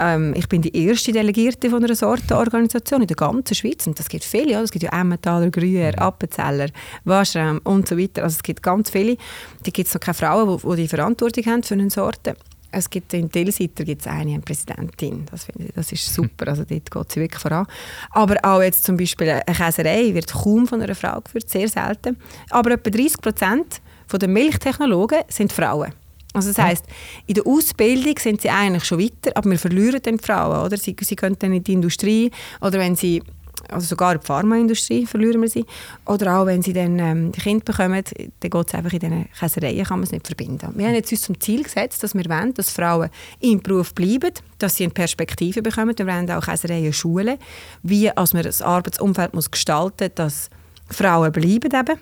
ähm, 0.00 0.34
ich 0.36 0.48
bin 0.48 0.62
die 0.62 0.74
erste 0.86 1.12
Delegierte 1.12 1.70
von 1.70 1.84
einer 1.84 1.94
Sortenorganisation 1.94 3.02
in 3.02 3.06
der 3.06 3.16
ganzen 3.16 3.54
Schweiz. 3.54 3.86
Und 3.86 3.98
das 3.98 4.08
gibt 4.08 4.24
viele. 4.24 4.52
Ja. 4.52 4.62
Es 4.62 4.70
gibt 4.70 4.82
ja 4.82 4.98
Emmentaler, 4.98 5.48
Gruyère, 5.48 5.92
mhm. 5.96 6.02
Appenzeller, 6.02 6.68
Waschraum 7.04 7.60
und 7.64 7.86
so 7.86 7.98
weiter. 7.98 8.22
Also 8.24 8.36
es 8.36 8.42
gibt 8.42 8.62
ganz 8.62 8.90
viele. 8.90 9.16
Da 9.62 9.70
gibt 9.70 9.88
es 9.88 9.94
noch 9.94 10.00
keine 10.00 10.14
Frauen, 10.14 10.58
die, 10.58 10.68
die 10.68 10.82
die 10.82 10.88
Verantwortung 10.88 11.44
haben 11.46 11.62
für 11.62 11.74
eine 11.74 11.90
Sorte. 11.90 12.36
Es 12.72 12.88
gibt 12.88 13.12
in 13.14 13.30
Telseiter 13.30 13.84
gibt 13.84 14.02
es 14.02 14.06
eine, 14.06 14.32
eine 14.32 14.40
Präsidentin. 14.40 15.26
Das, 15.30 15.44
finde 15.44 15.68
ich, 15.68 15.74
das 15.74 15.90
ist 15.90 16.14
super. 16.14 16.48
Also 16.48 16.64
dort 16.64 16.90
geht 16.90 17.12
sie 17.12 17.20
wirklich 17.20 17.40
voran. 17.40 17.66
Aber 18.10 18.36
auch 18.42 18.62
jetzt 18.62 18.84
zum 18.84 18.96
Beispiel 18.96 19.28
eine 19.28 19.42
Käserei 19.44 20.14
wird 20.14 20.32
kaum 20.32 20.66
von 20.66 20.80
einer 20.80 20.94
Frau 20.94 21.20
geführt, 21.20 21.50
sehr 21.50 21.68
selten. 21.68 22.16
Aber 22.50 22.70
etwa 22.70 22.90
30 22.90 23.20
Prozent 23.20 23.80
der 24.12 24.28
Milchtechnologen 24.28 25.20
sind 25.28 25.52
Frauen. 25.52 25.92
Also 26.32 26.52
das 26.52 26.58
heisst, 26.58 26.84
in 27.26 27.34
der 27.34 27.46
Ausbildung 27.46 28.16
sind 28.18 28.40
sie 28.40 28.50
eigentlich 28.50 28.84
schon 28.84 29.00
weiter, 29.00 29.32
aber 29.34 29.50
wir 29.50 29.58
verlieren 29.58 30.00
dann 30.02 30.16
die 30.16 30.24
Frauen, 30.24 30.64
oder? 30.64 30.76
Sie, 30.76 30.94
sie 31.00 31.16
gehen 31.16 31.36
dann 31.38 31.52
in 31.52 31.64
die 31.64 31.72
Industrie 31.72 32.30
oder 32.60 32.78
wenn 32.78 32.94
sie 32.94 33.20
also 33.68 33.86
sogar 33.86 34.14
in 34.14 34.20
die 34.20 34.26
Pharmaindustrie 34.26 35.06
verlieren 35.06 35.42
wir 35.42 35.48
sie. 35.48 35.64
Oder 36.06 36.38
auch 36.38 36.46
wenn 36.46 36.62
sie 36.62 36.72
dann 36.72 36.98
ähm, 36.98 37.32
Kinder 37.32 37.64
bekommen, 37.64 38.02
dann 38.40 38.50
geht 38.50 38.68
es 38.68 38.74
einfach 38.74 38.92
in 38.92 38.98
diesen 38.98 39.28
Käsereien, 39.38 39.84
kann 39.84 39.98
man 39.98 40.04
es 40.04 40.12
nicht 40.12 40.26
verbinden. 40.26 40.72
Wir 40.74 40.86
haben 40.86 40.94
jetzt 40.94 41.12
uns 41.12 41.22
zum 41.22 41.38
Ziel 41.40 41.62
gesetzt, 41.62 42.02
dass 42.02 42.14
wir 42.14 42.24
wollen, 42.24 42.54
dass 42.54 42.70
Frauen 42.70 43.10
im 43.40 43.60
Beruf 43.60 43.94
bleiben, 43.94 44.32
dass 44.58 44.76
sie 44.76 44.84
eine 44.84 44.92
Perspektive 44.92 45.62
bekommen. 45.62 45.96
Wir 45.96 46.06
wollen 46.06 46.30
auch 46.30 46.44
Käsereien 46.44 46.92
schulen, 46.92 47.38
wie 47.82 48.10
als 48.10 48.32
man 48.32 48.42
das 48.42 48.62
Arbeitsumfeld 48.62 49.34
muss 49.34 49.50
gestalten 49.50 50.04
muss, 50.04 50.14
dass 50.14 50.50
Frauen 50.90 51.32
bleiben 51.32 51.70
eben. 51.72 51.98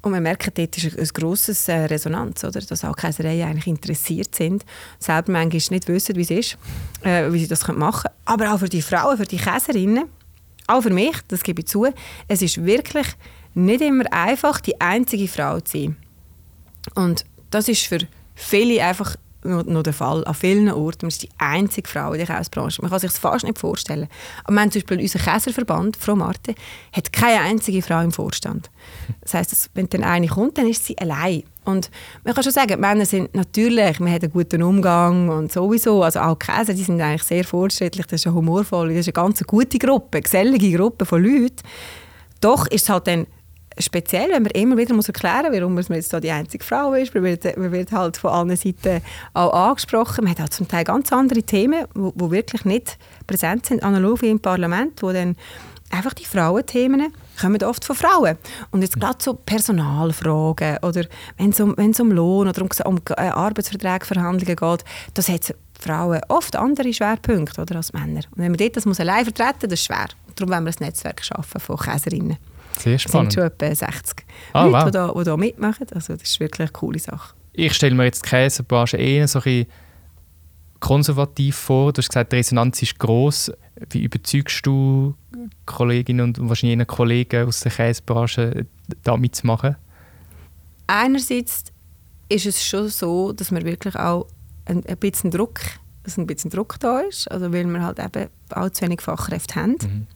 Und 0.00 0.12
wir 0.12 0.20
merken, 0.20 0.52
dort 0.54 0.76
ist 0.76 0.94
ein, 0.94 1.00
ein 1.00 1.08
grosses 1.08 1.68
äh, 1.68 1.84
Resonanz, 1.86 2.44
oder? 2.44 2.60
dass 2.60 2.84
auch 2.84 2.96
Käsereien 2.96 3.48
eigentlich 3.48 3.66
interessiert 3.66 4.34
sind, 4.34 4.64
selber 4.98 5.32
manchmal 5.32 5.62
nicht 5.70 5.88
wissen, 5.88 6.16
wie 6.16 6.22
es 6.22 6.30
ist, 6.30 6.58
äh, 7.02 7.32
wie 7.32 7.40
sie 7.40 7.48
das 7.48 7.66
machen 7.68 8.02
können. 8.02 8.14
Aber 8.24 8.54
auch 8.54 8.58
für 8.58 8.68
die 8.68 8.82
Frauen, 8.82 9.16
für 9.16 9.24
die 9.24 9.38
Käserinnen, 9.38 10.04
auch 10.68 10.82
für 10.82 10.90
mich, 10.90 11.16
das 11.28 11.42
gebe 11.42 11.62
ich 11.62 11.66
zu, 11.66 11.86
es 12.28 12.42
ist 12.42 12.64
wirklich 12.64 13.06
nicht 13.54 13.80
immer 13.80 14.04
einfach, 14.12 14.60
die 14.60 14.80
einzige 14.80 15.26
Frau 15.26 15.60
zu 15.60 15.78
sein. 15.78 15.96
Und 16.94 17.24
das 17.50 17.68
ist 17.68 17.86
für 17.86 18.00
viele 18.34 18.84
einfach 18.84 19.16
noch, 19.48 19.82
der 19.82 19.92
Fall. 19.92 20.24
An 20.24 20.34
vielen 20.34 20.70
Orten. 20.70 21.06
Man 21.06 21.08
ist 21.08 21.22
die 21.22 21.30
einzige 21.38 21.88
Frau 21.88 22.12
in 22.12 22.24
der 22.24 22.26
Käsebranche. 22.26 22.82
Man 22.82 22.90
kann 22.90 23.00
sich 23.00 23.10
das 23.10 23.18
fast 23.18 23.44
nicht 23.44 23.58
vorstellen. 23.58 24.08
Aber 24.44 24.54
wir 24.54 24.60
haben 24.60 24.70
zum 24.70 24.82
Beispiel 24.82 25.00
unser 25.00 25.18
Käserverband, 25.18 25.96
Frau 25.96 26.16
Marte, 26.16 26.54
hat 26.92 27.12
keine 27.12 27.40
einzige 27.42 27.82
Frau 27.82 28.00
im 28.00 28.12
Vorstand. 28.12 28.70
Das 29.20 29.34
heisst, 29.34 29.70
wenn 29.74 29.88
dann 29.88 30.04
eine 30.04 30.28
kommt, 30.28 30.58
dann 30.58 30.68
ist 30.68 30.84
sie 30.84 30.96
allein. 30.98 31.42
Und 31.64 31.90
man 32.24 32.34
kann 32.34 32.42
schon 32.42 32.52
sagen, 32.52 32.80
Männer 32.80 33.04
sind 33.04 33.34
natürlich, 33.34 34.00
man 34.00 34.10
hat 34.10 34.22
einen 34.22 34.32
guten 34.32 34.62
Umgang 34.62 35.28
und 35.28 35.52
sowieso, 35.52 36.02
also 36.02 36.20
auch 36.20 36.38
Käse, 36.38 36.74
die 36.74 36.82
sind 36.82 36.98
eigentlich 37.00 37.24
sehr 37.24 37.44
fortschrittlich, 37.44 38.06
das 38.06 38.22
ist 38.22 38.26
eine 38.26 38.36
humorvolle, 38.36 38.94
das 38.94 39.00
ist 39.00 39.08
eine 39.08 39.24
ganz 39.24 39.44
gute 39.44 39.78
Gruppe, 39.78 40.22
gesellige 40.22 40.78
Gruppe 40.78 41.04
von 41.04 41.22
Leuten. 41.22 41.56
Doch 42.40 42.66
ist 42.68 42.84
es 42.84 42.88
halt 42.88 43.06
dann 43.06 43.26
speziell, 43.78 44.30
wenn 44.30 44.42
man 44.42 44.52
immer 44.52 44.76
wieder 44.76 44.94
muss 44.94 45.08
erklären 45.08 45.46
muss, 45.50 45.60
warum 45.60 45.74
man 45.74 45.84
jetzt 45.90 46.12
da 46.12 46.20
die 46.20 46.30
einzige 46.30 46.64
Frau 46.64 46.94
ist. 46.94 47.14
Man 47.14 47.24
wird, 47.24 47.56
man 47.56 47.72
wird 47.72 47.92
halt 47.92 48.16
von 48.16 48.30
allen 48.30 48.56
Seiten 48.56 49.02
auch 49.34 49.52
angesprochen. 49.52 50.24
Man 50.24 50.32
hat 50.32 50.40
halt 50.40 50.52
zum 50.52 50.68
Teil 50.68 50.84
ganz 50.84 51.12
andere 51.12 51.42
Themen, 51.42 51.86
die 51.94 52.30
wirklich 52.30 52.64
nicht 52.64 52.98
präsent 53.26 53.66
sind, 53.66 53.82
analog 53.82 54.22
wie 54.22 54.30
im 54.30 54.40
Parlament, 54.40 55.02
wo 55.02 55.12
dann 55.12 55.36
einfach 55.90 56.14
die 56.14 56.24
Frauenthemen 56.24 57.12
kommen 57.40 57.62
oft 57.62 57.84
von 57.84 57.96
Frauen. 57.96 58.36
Und 58.70 58.82
jetzt 58.82 58.98
gerade 58.98 59.18
so 59.20 59.34
Personalfragen 59.34 60.78
oder 60.82 61.04
wenn 61.36 61.50
es 61.50 61.60
um, 61.60 61.74
um 61.74 62.12
Lohn 62.12 62.48
oder 62.48 62.62
um, 62.62 62.68
um 62.84 62.98
äh, 63.16 63.28
Arbeitsvertragsverhandlungen 63.28 64.56
geht, 64.56 64.84
das 65.14 65.28
hat 65.28 65.54
Frauen 65.78 66.20
oft 66.28 66.56
andere 66.56 66.92
Schwerpunkte 66.92 67.62
oder, 67.62 67.76
als 67.76 67.92
Männer. 67.92 68.22
Und 68.30 68.38
wenn 68.38 68.50
man 68.50 68.58
dort 68.58 68.76
das 68.76 69.00
allein 69.00 69.24
vertreten 69.24 69.52
muss, 69.52 69.70
das 69.70 69.72
ist 69.72 69.84
schwer. 69.84 70.08
Darum 70.34 70.52
wollen 70.52 70.64
wir 70.64 70.72
ein 70.72 70.86
Netzwerk 70.86 71.24
schaffen 71.24 71.60
von 71.60 71.76
Käserinnen. 71.76 72.36
Sehr 72.78 72.98
spannend. 72.98 73.28
Es 73.28 73.34
sind 73.34 73.60
schon 73.60 73.68
etwa 73.68 73.74
60 73.74 74.26
ah, 74.52 74.64
Leute, 74.64 74.74
wow. 74.74 74.84
die, 74.84 74.90
da, 74.92 75.12
die 75.18 75.24
da 75.24 75.36
mitmachen. 75.36 75.86
Also 75.94 76.14
das 76.14 76.22
ist 76.22 76.40
wirklich 76.40 76.68
eine 76.68 76.72
coole 76.72 76.98
Sache. 76.98 77.34
Ich 77.52 77.74
stelle 77.74 77.94
mir 77.94 78.04
jetzt 78.04 78.24
die 78.24 78.28
Käsebranche 78.28 78.96
eher 78.96 79.26
so 79.26 79.40
ein 79.44 79.66
konservativ 80.80 81.56
vor. 81.56 81.92
Du 81.92 81.98
hast 81.98 82.08
gesagt, 82.08 82.32
die 82.32 82.36
Resonanz 82.36 82.82
ist 82.82 82.98
groß. 82.98 83.52
Wie 83.90 84.04
überzeugst 84.04 84.64
du 84.64 85.14
Kolleginnen 85.66 86.20
und 86.20 86.48
wahrscheinlich 86.48 86.86
Kollegen 86.86 87.48
aus 87.48 87.60
der 87.60 87.72
Käsebranche, 87.72 88.66
da 89.02 89.16
mitzumachen? 89.16 89.76
Einerseits 90.86 91.64
ist 92.28 92.46
es 92.46 92.64
schon 92.64 92.88
so, 92.88 93.32
dass 93.32 93.50
man 93.50 93.64
wirklich 93.64 93.96
auch 93.96 94.26
ein, 94.66 94.84
ein 94.86 94.96
bisschen 94.98 95.30
Druck, 95.30 95.60
dass 96.04 96.16
ein 96.16 96.26
bisschen 96.26 96.50
Druck 96.50 96.78
da 96.80 97.00
ist, 97.00 97.30
also 97.30 97.52
weil 97.52 97.66
wir 97.66 97.82
halt 97.82 97.98
eben 97.98 98.28
auch 98.50 98.70
zu 98.70 98.82
wenig 98.82 99.00
Fachkräfte 99.00 99.54
haben. 99.56 99.76
Mhm. 99.82 100.06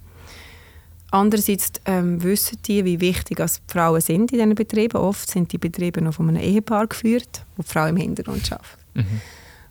Andererseits 1.12 1.72
ähm, 1.84 2.22
wissen 2.22 2.58
die, 2.64 2.86
wie 2.86 2.98
wichtig 2.98 3.36
die 3.36 3.72
Frauen 3.72 4.00
sind 4.00 4.32
in 4.32 4.38
diesen 4.38 4.54
Betrieben. 4.54 4.96
Oft 4.96 5.30
sind 5.30 5.52
die 5.52 5.58
Betriebe 5.58 6.00
noch 6.00 6.14
von 6.14 6.26
einem 6.30 6.42
Ehepaar 6.42 6.86
geführt, 6.86 7.44
wo 7.56 7.62
die 7.62 7.68
Frau 7.68 7.86
im 7.86 7.98
Hintergrund 7.98 8.50
arbeitet. 8.50 8.78
Mhm. 8.94 9.20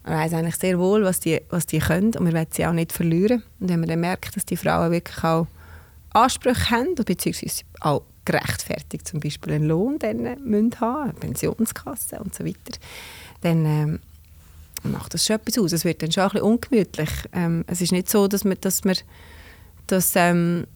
Man 0.03 0.19
weiß 0.19 0.33
eigentlich 0.33 0.55
sehr 0.57 0.77
wohl, 0.77 1.03
was 1.03 1.19
die, 1.19 1.41
was 1.49 1.65
die 1.65 1.79
können 1.79 2.13
und 2.15 2.25
wir 2.27 2.33
wollen 2.33 2.45
sie 2.51 2.63
auch 2.63 2.73
nicht 2.73 2.93
verlieren. 2.93 3.41
Und 3.59 3.69
wenn 3.69 3.79
man 3.79 3.89
dann 3.89 4.01
merkt, 4.01 4.35
dass 4.35 4.45
die 4.45 4.55
Frauen 4.55 4.91
wirklich 4.91 5.23
auch 5.23 5.47
Ansprüche 6.11 6.69
haben, 6.69 6.93
beziehungsweise 6.93 7.63
auch 7.79 8.03
gerechtfertigt 8.23 9.07
zum 9.07 9.19
Beispiel 9.19 9.53
einen 9.53 9.65
Lohn 9.65 9.97
dann 9.97 10.21
müssen 10.43 10.79
haben, 10.79 11.09
eine 11.09 11.13
Pensionskasse 11.13 12.19
und 12.19 12.35
so 12.35 12.45
weiter, 12.45 12.77
dann 13.41 13.65
ähm, 13.65 13.99
macht 14.83 15.15
das 15.15 15.25
schon 15.25 15.37
etwas 15.37 15.57
aus. 15.57 15.71
Es 15.71 15.85
wird 15.85 16.03
dann 16.03 16.11
schon 16.11 16.21
ein 16.21 16.29
bisschen 16.29 16.45
ungemütlich. 16.45 17.09
Ähm, 17.33 17.65
es 17.65 17.81
ist 17.81 17.91
nicht 17.91 18.11
so, 18.11 18.27
dass 18.27 18.43
man, 18.43 18.57
dass 18.61 18.83
man 18.83 18.95
dass, 19.87 20.15
ähm, 20.15 20.67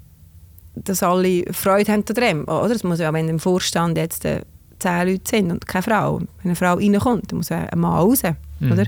dass 0.75 1.03
alle 1.03 1.45
Freude 1.53 1.91
haben 1.91 2.05
daran. 2.05 2.43
Oder? 2.43 2.71
Es 2.71 2.83
muss 2.83 2.99
ja, 2.99 3.11
wenn 3.13 3.29
im 3.29 3.39
Vorstand 3.39 3.97
jetzt 3.97 4.25
äh, 4.25 4.41
zehn 4.79 5.07
Leute 5.07 5.29
sind 5.29 5.51
und 5.51 5.67
keine 5.67 5.83
Frau, 5.83 6.19
wenn 6.19 6.27
eine 6.43 6.55
Frau 6.55 6.73
reinkommt, 6.75 7.31
dann 7.31 7.37
muss 7.37 7.51
ein 7.51 7.67
Mann 7.75 7.97
raus. 7.97 8.21
Mhm. 8.59 8.71
Oder? 8.71 8.85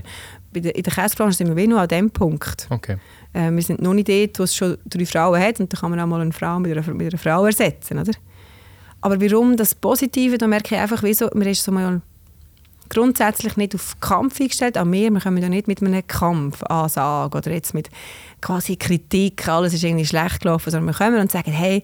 Bei 0.52 0.60
der, 0.60 0.74
in 0.74 0.82
der 0.82 0.92
Käsebranche 0.92 1.36
sind 1.36 1.48
wir 1.48 1.56
wie 1.56 1.66
nur 1.66 1.80
an 1.80 1.88
diesem 1.88 2.10
Punkt. 2.10 2.66
Okay. 2.70 2.96
Äh, 3.32 3.50
wir 3.50 3.62
sind 3.62 3.82
noch 3.82 3.94
nicht 3.94 4.08
dort, 4.08 4.38
wo 4.38 4.42
es 4.44 4.54
schon 4.54 4.78
drei 4.86 5.06
Frauen 5.06 5.40
hat 5.40 5.60
und 5.60 5.72
dann 5.72 5.80
kann 5.80 5.90
man 5.90 6.00
auch 6.00 6.06
mal 6.06 6.20
eine 6.20 6.32
Frau 6.32 6.58
mit 6.58 6.76
einer, 6.76 6.94
mit 6.94 7.12
einer 7.12 7.18
Frau 7.18 7.44
ersetzen. 7.44 7.98
Oder? 7.98 8.12
Aber 9.00 9.20
warum 9.20 9.56
das 9.56 9.74
Positive, 9.74 10.38
da 10.38 10.46
merke 10.46 10.74
ich 10.74 10.80
einfach, 10.80 11.02
wie 11.02 11.14
so, 11.14 11.28
man 11.34 11.46
ist 11.46 11.62
so 11.62 11.70
mal 11.72 12.00
grundsätzlich 12.88 13.56
nicht 13.56 13.74
auf 13.74 13.98
Kampf 14.00 14.40
eingestellt, 14.40 14.78
auch 14.78 14.86
wir, 14.86 15.10
wir 15.10 15.20
kommen 15.20 15.42
ja 15.42 15.48
nicht 15.48 15.68
mit 15.68 15.82
einem 15.82 16.06
Kampfansage 16.06 17.36
oder 17.36 17.50
jetzt 17.50 17.74
mit 17.74 17.88
quasi 18.40 18.76
Kritik, 18.76 19.46
alles 19.48 19.74
ist 19.74 19.84
irgendwie 19.84 20.06
schlecht 20.06 20.40
gelaufen, 20.40 20.70
sondern 20.70 20.94
wir 20.94 20.98
kommen 20.98 21.20
und 21.20 21.30
sagen, 21.30 21.52
hey, 21.52 21.82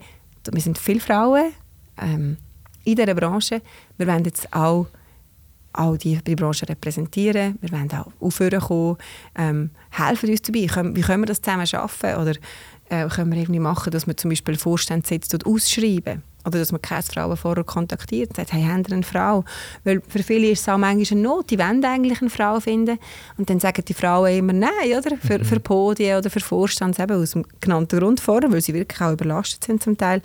wir 0.50 0.60
sind 0.60 0.78
viele 0.78 1.00
Frauen 1.00 1.52
ähm, 2.00 2.36
in 2.84 2.96
dieser 2.96 3.14
Branche, 3.14 3.62
wir 3.96 4.06
wollen 4.06 4.24
jetzt 4.24 4.52
auch 4.52 4.86
auch 5.76 5.96
die, 5.96 6.18
die 6.22 6.36
Branche 6.36 6.68
repräsentieren. 6.68 7.58
Wir 7.60 7.72
wollen 7.72 7.90
auch 7.90 8.06
aufhören 8.20 8.60
kommen. 8.60 8.96
Ähm, 9.34 9.70
helfen 9.90 10.30
uns 10.30 10.42
dabei. 10.42 10.68
Wie 10.94 11.00
können 11.00 11.22
wir 11.22 11.26
das 11.26 11.42
zusammen 11.42 11.66
schaffen? 11.66 12.14
Oder 12.14 12.34
äh, 12.90 13.08
können 13.08 13.32
wir 13.32 13.40
irgendwie 13.40 13.58
machen, 13.58 13.90
dass 13.90 14.06
wir 14.06 14.16
zum 14.16 14.30
Beispiel 14.30 14.56
Vorstandssitz 14.56 15.28
ausschreiben 15.44 16.22
oder 16.44 16.58
dass 16.58 16.72
man 16.72 16.82
keine 16.82 17.02
Frauen 17.02 17.36
vorher 17.36 17.64
kontaktiert 17.64 18.30
und 18.30 18.36
sagt, 18.36 18.52
hey, 18.52 18.62
haben 18.62 18.84
eine 18.90 19.02
Frau? 19.02 19.44
Weil 19.84 20.02
für 20.06 20.22
viele 20.22 20.48
ist 20.48 20.60
es 20.60 20.68
auch 20.68 20.78
manchmal 20.78 21.18
eine 21.18 21.28
Not, 21.28 21.50
die 21.50 21.58
wollen 21.58 21.84
eigentlich 21.84 22.20
eine 22.20 22.30
Frau 22.30 22.60
finden 22.60 22.98
und 23.36 23.48
dann 23.48 23.60
sagen 23.60 23.84
die 23.86 23.94
Frauen 23.94 24.32
immer 24.32 24.52
nein, 24.52 24.70
oder? 24.98 25.16
Für, 25.16 25.38
mhm. 25.38 25.44
für 25.44 25.60
Podien 25.60 26.18
oder 26.18 26.30
für 26.30 26.40
Vorstand, 26.40 26.98
eben 26.98 27.22
aus 27.22 27.32
dem 27.32 27.44
genannten 27.60 27.98
Grund 27.98 28.20
vorher, 28.20 28.50
weil 28.52 28.60
sie 28.60 28.74
wirklich 28.74 29.00
auch 29.00 29.12
überlastet 29.12 29.64
sind 29.64 29.82
zum 29.82 29.96
Teil. 29.96 30.22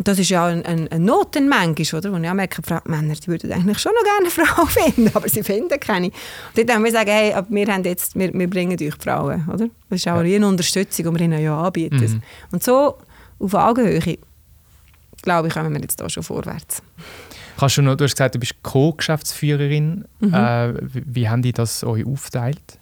Und 0.00 0.08
das 0.08 0.18
ist 0.18 0.30
ja 0.30 0.46
ein, 0.46 0.64
ein, 0.64 0.88
ein 0.88 1.04
Noten 1.04 1.46
manchmal, 1.46 2.00
oder? 2.00 2.10
Wo 2.10 2.16
ich 2.16 2.30
auch 2.30 2.32
merke, 2.32 2.62
Männer 2.86 3.12
die 3.12 3.28
würden 3.28 3.52
eigentlich 3.52 3.78
schon 3.78 3.92
noch 3.92 4.02
gerne 4.02 4.20
eine 4.20 4.30
Frau 4.46 4.64
finden, 4.64 5.10
aber 5.12 5.28
sie 5.28 5.42
finden 5.42 5.78
keine. 5.78 6.06
Und 6.06 6.14
dort 6.56 6.74
haben 6.74 6.84
wir 6.84 6.90
sagen, 6.90 7.10
hey, 7.10 7.34
wir, 7.50 7.66
haben 7.66 7.84
jetzt, 7.84 8.18
wir, 8.18 8.32
wir 8.32 8.48
bringen 8.48 8.78
euch 8.80 8.94
Frauen, 8.98 9.46
oder? 9.46 9.68
Das 9.90 9.98
ist 9.98 10.08
auch 10.08 10.22
ja. 10.22 10.36
eine 10.36 10.46
Unterstützung, 10.46 11.04
die 11.04 11.18
wir 11.18 11.20
ihnen 11.26 11.42
ja 11.42 11.60
anbieten. 11.60 12.00
Mhm. 12.00 12.22
Und 12.50 12.62
so 12.62 12.96
auf 13.38 13.52
Augenhöhe 13.52 14.16
glaube 15.22 15.48
ich, 15.48 15.54
kommen 15.54 15.72
wir 15.72 15.80
jetzt 15.80 16.00
da 16.00 16.08
schon 16.08 16.22
vorwärts. 16.22 16.82
Kannst 17.58 17.76
du, 17.76 17.82
noch, 17.82 17.94
du 17.94 18.04
hast 18.04 18.12
gesagt, 18.12 18.34
du 18.34 18.38
bist 18.38 18.54
Co-Geschäftsführerin. 18.62 20.04
Mhm. 20.20 20.34
Äh, 20.34 20.74
wie, 20.94 21.02
wie 21.06 21.28
haben 21.28 21.42
die 21.42 21.52
das 21.52 21.84
euch 21.84 22.06
aufgeteilt? 22.06 22.78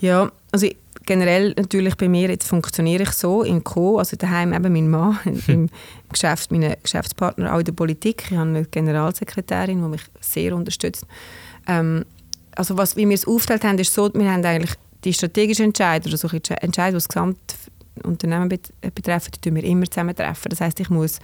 Ja, 0.00 0.30
also 0.52 0.68
generell 1.04 1.54
natürlich 1.56 1.96
bei 1.96 2.08
mir, 2.08 2.28
jetzt 2.28 2.46
funktioniere 2.46 3.02
ich 3.02 3.10
so 3.10 3.42
im 3.42 3.64
Co, 3.64 3.98
also 3.98 4.16
daheim 4.16 4.52
eben 4.52 4.72
mein 4.72 4.88
Mann, 4.88 5.18
im 5.46 5.68
Geschäft, 6.10 6.52
meine 6.52 6.76
Geschäftspartner, 6.82 7.54
auch 7.54 7.58
in 7.58 7.64
der 7.64 7.72
Politik. 7.72 8.24
Ich 8.30 8.36
habe 8.36 8.48
eine 8.48 8.64
Generalsekretärin, 8.64 9.82
die 9.82 9.88
mich 9.88 10.02
sehr 10.20 10.54
unterstützt. 10.54 11.06
Ähm, 11.66 12.04
also 12.54 12.76
was, 12.76 12.96
wie 12.96 13.08
wir 13.08 13.14
es 13.14 13.26
aufgeteilt 13.26 13.64
haben, 13.64 13.78
ist 13.78 13.94
so, 13.94 14.12
wir 14.12 14.30
haben 14.30 14.44
eigentlich 14.44 14.74
die 15.04 15.12
strategischen 15.12 15.66
Entscheidungen, 15.66 16.12
also 16.12 16.28
Entscheidungen, 16.28 16.90
die 16.90 16.92
das 16.92 17.08
Gesamtunternehmen 17.08 18.48
betreffen, 18.94 19.32
die 19.44 19.54
wir 19.54 19.64
immer 19.64 19.86
zusammen 19.86 20.14
treffen. 20.14 20.48
Das 20.50 20.60
heißt, 20.60 20.80
ich 20.80 20.90
muss 20.90 21.20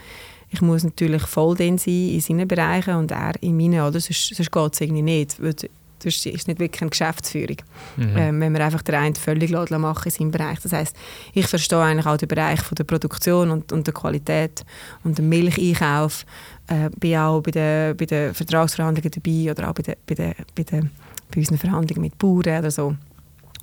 ich 0.55 0.63
muss 0.63 0.85
natürlich 0.85 1.23
voll 1.23 1.57
drin 1.57 1.79
sein 1.79 2.11
in 2.11 2.21
seinen 2.21 2.47
Bereichen 2.47 2.95
und 2.95 3.11
er 3.11 3.35
in 3.41 3.57
meinen, 3.57 3.81
oder? 3.81 3.99
Sonst, 3.99 4.35
sonst 4.35 4.53
geht 4.53 4.73
es 4.75 4.81
irgendwie 4.81 5.03
nicht. 5.03 5.37
Das 5.41 6.27
ist 6.27 6.49
nicht 6.49 6.61
wirklich 6.61 6.83
eine 6.83 6.91
Geschäftsführung. 6.91 7.57
Mhm. 7.97 8.17
Ähm, 8.17 8.41
wenn 8.41 8.53
man 8.53 8.63
einfach 8.63 8.83
den 8.83 8.95
einen 8.95 9.15
völlig 9.15 9.51
machen 9.51 10.05
in 10.05 10.11
seinem 10.11 10.31
Bereich. 10.31 10.61
Das 10.61 10.73
heißt, 10.73 10.95
ich 11.33 11.47
verstehe 11.47 11.81
eigentlich 11.81 12.07
auch 12.07 12.17
den 12.17 12.29
Bereich 12.29 12.61
von 12.61 12.77
der 12.77 12.85
Produktion 12.85 13.51
und, 13.51 13.73
und 13.73 13.87
der 13.87 13.95
Qualität 13.95 14.65
und 15.03 15.19
den 15.19 15.29
Milcheinkauf. 15.29 16.25
Äh, 16.69 16.91
bin 16.99 17.17
auch 17.17 17.41
bei 17.41 17.51
den, 17.51 17.97
bei 17.97 18.05
den 18.05 18.33
Vertragsverhandlungen 18.33 19.11
dabei 19.11 19.51
oder 19.51 19.71
auch 19.71 19.75
bei, 19.75 19.83
den, 19.83 19.95
bei, 20.07 20.15
den, 20.15 20.35
bei, 20.55 20.63
den, 20.63 20.91
bei 21.31 21.39
unseren 21.39 21.59
Verhandlungen 21.59 22.03
mit 22.03 22.19
Bauern 22.19 22.61
oder 22.61 22.71
so. 22.71 22.95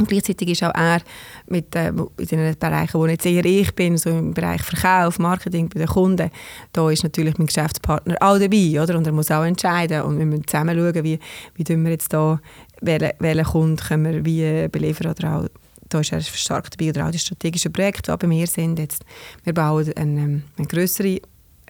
Und 0.02 0.08
gleichzeitig 0.08 0.50
ist 0.50 0.64
auch 0.64 0.74
er 0.74 1.02
mit, 1.48 1.76
äh, 1.76 1.90
in 1.90 2.08
den 2.18 2.58
Bereichen, 2.58 3.00
wo 3.00 3.06
jetzt 3.06 3.26
eher 3.26 3.46
ich 3.46 3.74
bin, 3.76 3.98
so 3.98 4.10
im 4.10 4.34
Bereich 4.34 4.64
Verkauf, 4.64 5.20
Marketing 5.20 5.70
bei 5.70 5.80
den 5.80 5.88
Kunden, 5.88 6.32
da 6.74 6.90
ist 6.90 7.04
natürlich 7.04 7.38
mein 7.38 7.46
Geschäftspartner 7.46 8.16
auch 8.20 8.40
dabei, 8.40 8.82
oder? 8.82 8.98
Und 8.98 9.06
er 9.06 9.14
muss 9.14 9.30
auch 9.30 9.44
entscheiden 9.44 10.02
und 10.02 10.18
wir 10.18 10.26
müssen 10.26 10.48
zusammen 10.48 10.76
schauen, 10.76 11.04
wie, 11.04 11.20
wie 11.56 11.78
wir 11.78 11.92
jetzt 11.92 12.12
da, 12.12 12.40
welchen, 12.82 13.12
welchen 13.20 13.46
Kunden 13.46 13.78
können 13.78 14.26
wir 14.26 14.26
wie 14.26 14.68
beliefern 14.70 15.12
oder 15.12 15.38
auch 15.38 15.48
da 15.90 16.00
ist 16.00 16.14
er 16.14 16.22
stark 16.22 16.72
dabei, 16.72 16.90
oder 16.90 17.08
auch 17.08 17.12
die 17.12 17.20
strategischen 17.20 17.74
Projekte, 17.74 18.12
die 18.12 18.18
bei 18.18 18.28
mir 18.28 18.48
sind. 18.48 18.80
Jetzt, 18.80 19.04
wir 19.44 19.54
bauen 19.54 19.92
eine, 19.96 20.22
ähm, 20.22 20.44
eine 20.58 20.68
größere 20.68 21.20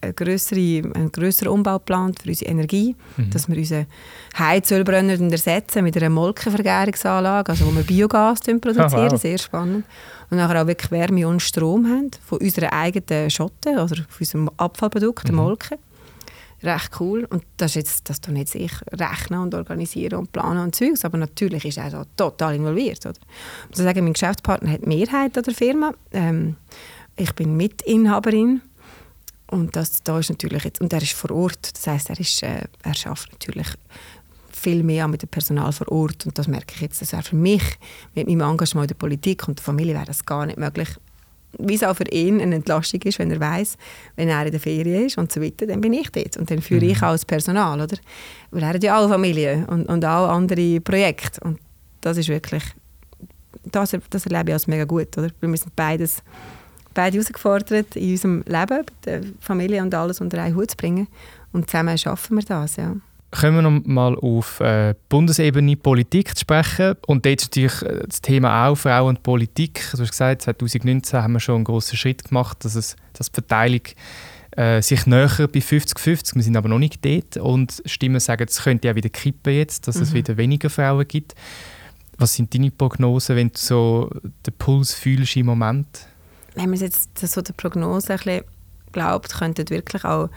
eine 0.01 0.13
grössere, 0.13 0.81
einen 0.93 1.11
grösseren 1.11 1.53
Umbauplan 1.53 2.13
für 2.13 2.29
unsere 2.29 2.51
Energie, 2.51 2.95
mhm. 3.17 3.29
dass 3.29 3.47
wir 3.47 3.57
unseren 3.57 3.85
Heizölbrenner 4.37 5.19
ersetzen 5.31 5.83
mit 5.83 5.95
einer 5.97 6.09
Molkenvergärungsanlage, 6.09 7.51
also 7.51 7.65
wo 7.67 7.75
wir 7.75 7.83
Biogas 7.83 8.39
produzieren, 8.61 9.07
oh, 9.07 9.11
wow. 9.11 9.21
sehr 9.21 9.37
spannend. 9.37 9.85
Und 10.29 10.37
nachher 10.37 10.61
auch 10.61 10.67
wirklich 10.67 10.91
Wärme 10.91 11.27
und 11.27 11.41
Strom 11.41 11.85
haben 11.85 12.11
von 12.25 12.39
unserer 12.39 12.73
eigenen 12.73 13.29
Schotte, 13.29 13.77
also 13.77 13.95
von 13.95 14.05
unserem 14.19 14.49
Abfallprodukt, 14.57 15.25
der 15.25 15.33
mhm. 15.33 15.39
Molke. 15.39 15.77
Recht 16.63 16.91
cool. 16.99 17.25
Und 17.25 17.43
das 17.57 17.71
ist 17.71 17.75
jetzt, 17.75 18.09
das 18.09 18.21
tun 18.21 18.35
jetzt 18.35 18.53
ich 18.53 18.71
rechnen 18.91 19.39
und 19.39 19.55
organisieren 19.55 20.19
und 20.19 20.31
planen 20.31 20.63
und 20.63 20.75
Zeugs, 20.75 21.03
aber 21.03 21.17
natürlich 21.17 21.65
ist 21.65 21.77
er 21.77 21.89
da 21.89 22.05
total 22.15 22.55
involviert. 22.55 23.03
Oder? 23.05 23.15
Ich 23.63 23.77
muss 23.77 23.85
sagen, 23.85 24.03
mein 24.03 24.13
Geschäftspartner 24.13 24.71
hat 24.71 24.83
die 24.83 24.87
Mehrheit 24.87 25.35
an 25.37 25.43
der 25.43 25.53
Firma. 25.55 25.93
Ähm, 26.11 26.55
ich 27.15 27.33
bin 27.33 27.57
Mitinhaberin 27.57 28.61
und 29.51 29.75
das, 29.75 30.01
da 30.01 30.17
ist 30.17 30.29
natürlich 30.29 30.63
jetzt, 30.63 30.81
und 30.81 30.91
er 30.93 31.01
ist 31.01 31.13
vor 31.13 31.31
Ort, 31.31 31.75
das 31.75 31.85
heißt, 31.85 32.09
er, 32.09 32.19
ist, 32.19 32.41
äh, 32.41 32.63
er 32.83 32.95
schafft 32.95 33.31
natürlich 33.31 33.67
viel 34.49 34.81
mehr 34.83 35.07
mit 35.07 35.21
dem 35.21 35.29
Personal 35.29 35.71
vor 35.71 35.91
Ort 35.91 36.25
und 36.25 36.37
das 36.37 36.47
merke 36.47 36.73
ich 36.75 36.81
jetzt, 36.81 37.01
dass 37.01 37.13
er 37.13 37.21
für 37.21 37.35
mich 37.35 37.63
mit 38.15 38.27
meinem 38.27 38.41
Engagement 38.41 38.85
in 38.85 38.95
der 38.95 38.95
Politik 38.95 39.47
und 39.47 39.59
der 39.59 39.63
Familie 39.63 39.93
wäre 39.93 40.05
das 40.05 40.25
gar 40.25 40.45
nicht 40.45 40.57
möglich. 40.57 40.89
Wie 41.59 41.75
es 41.75 41.83
auch 41.83 41.95
für 41.95 42.07
ihn 42.09 42.39
eine 42.39 42.55
Entlastung 42.55 43.01
ist, 43.01 43.19
wenn 43.19 43.29
er 43.29 43.39
weiß, 43.41 43.77
wenn 44.15 44.29
er 44.29 44.45
in 44.45 44.51
der 44.51 44.59
Ferien 44.61 45.07
ist 45.07 45.17
und 45.17 45.31
so 45.31 45.41
weiter, 45.41 45.67
dann 45.67 45.81
bin 45.81 45.91
ich 45.91 46.09
dort 46.11 46.37
und 46.37 46.49
dann 46.49 46.61
führe 46.61 46.85
mhm. 46.85 46.91
ich 46.91 47.03
auch 47.03 47.11
das 47.11 47.25
Personal, 47.25 47.81
oder? 47.81 47.97
Weil 48.51 48.63
er 48.63 48.69
hat 48.69 48.83
ja 48.83 48.97
auch 48.97 49.09
Familie 49.09 49.67
und, 49.69 49.87
und 49.87 50.05
auch 50.05 50.29
andere 50.29 50.79
Projekte 50.79 51.41
und 51.43 51.59
das 51.99 52.17
ist 52.17 52.29
wirklich, 52.29 52.63
das, 53.63 53.97
das 54.09 54.25
erlebe 54.25 54.51
ich 54.51 54.53
als 54.53 54.67
mega 54.67 54.85
gut, 54.85 55.17
oder? 55.17 55.29
Weil 55.41 55.49
wir 55.49 55.57
sind 55.57 55.75
beides 55.75 56.23
beide 56.93 57.17
herausgefordert, 57.17 57.95
in 57.95 58.11
unserem 58.11 58.43
Leben, 58.47 58.85
der 59.05 59.21
Familie 59.39 59.81
und 59.81 59.93
alles 59.93 60.21
unter 60.21 60.41
einen 60.41 60.55
Hut 60.55 60.71
zu 60.71 60.77
bringen. 60.77 61.07
Und 61.51 61.69
zusammen 61.69 61.97
schaffen 61.97 62.37
wir 62.37 62.43
das, 62.43 62.75
ja. 62.75 62.95
Kommen 63.31 63.55
wir 63.55 63.61
noch 63.61 63.85
mal 63.85 64.15
auf 64.15 64.59
äh, 64.59 64.93
Bundesebene 65.07 65.77
Politik 65.77 66.35
zu 66.35 66.41
sprechen. 66.41 66.95
Und 67.07 67.25
dort 67.25 67.41
ist 67.41 67.47
natürlich 67.47 67.81
äh, 67.81 68.03
das 68.05 68.19
Thema 68.19 68.67
auch 68.67 68.75
Frauen 68.75 69.15
und 69.15 69.23
Politik. 69.23 69.87
Du 69.93 69.99
hast 69.99 70.11
gesagt, 70.11 70.41
2019 70.41 71.21
haben 71.21 71.33
wir 71.33 71.39
schon 71.39 71.55
einen 71.55 71.63
grossen 71.63 71.95
Schritt 71.95 72.25
gemacht, 72.25 72.65
dass, 72.65 72.75
es, 72.75 72.97
dass 73.13 73.27
die 73.27 73.35
Verteilung 73.35 73.81
äh, 74.57 74.81
sich 74.81 75.05
näher 75.05 75.47
bei 75.47 75.59
50-50. 75.59 76.35
Wir 76.35 76.43
sind 76.43 76.57
aber 76.57 76.67
noch 76.67 76.79
nicht 76.79 77.05
dort. 77.05 77.37
Und 77.37 77.81
Stimmen 77.85 78.19
sagen, 78.19 78.45
es 78.49 78.63
könnte 78.63 78.89
ja 78.89 78.95
wieder 78.95 79.09
kippen 79.09 79.53
jetzt, 79.53 79.87
dass 79.87 79.95
mhm. 79.95 80.03
es 80.03 80.13
wieder 80.13 80.35
weniger 80.35 80.69
Frauen 80.69 81.07
gibt. 81.07 81.33
Was 82.17 82.33
sind 82.33 82.53
deine 82.53 82.69
Prognosen, 82.69 83.37
wenn 83.37 83.47
du 83.47 83.57
so 83.57 84.09
den 84.45 84.53
Puls 84.57 84.93
fühlst 84.93 85.37
im 85.37 85.45
Moment? 85.45 86.05
Wenn 86.55 86.69
man 86.69 86.79
jetzt 86.79 87.17
so 87.17 87.41
der 87.41 87.53
Prognose 87.53 88.13
ein 88.13 88.17
bisschen 88.17 88.43
glaubt, 88.91 89.33
könnten 89.33 89.69
wirklich 89.69 90.03
auch 90.03 90.29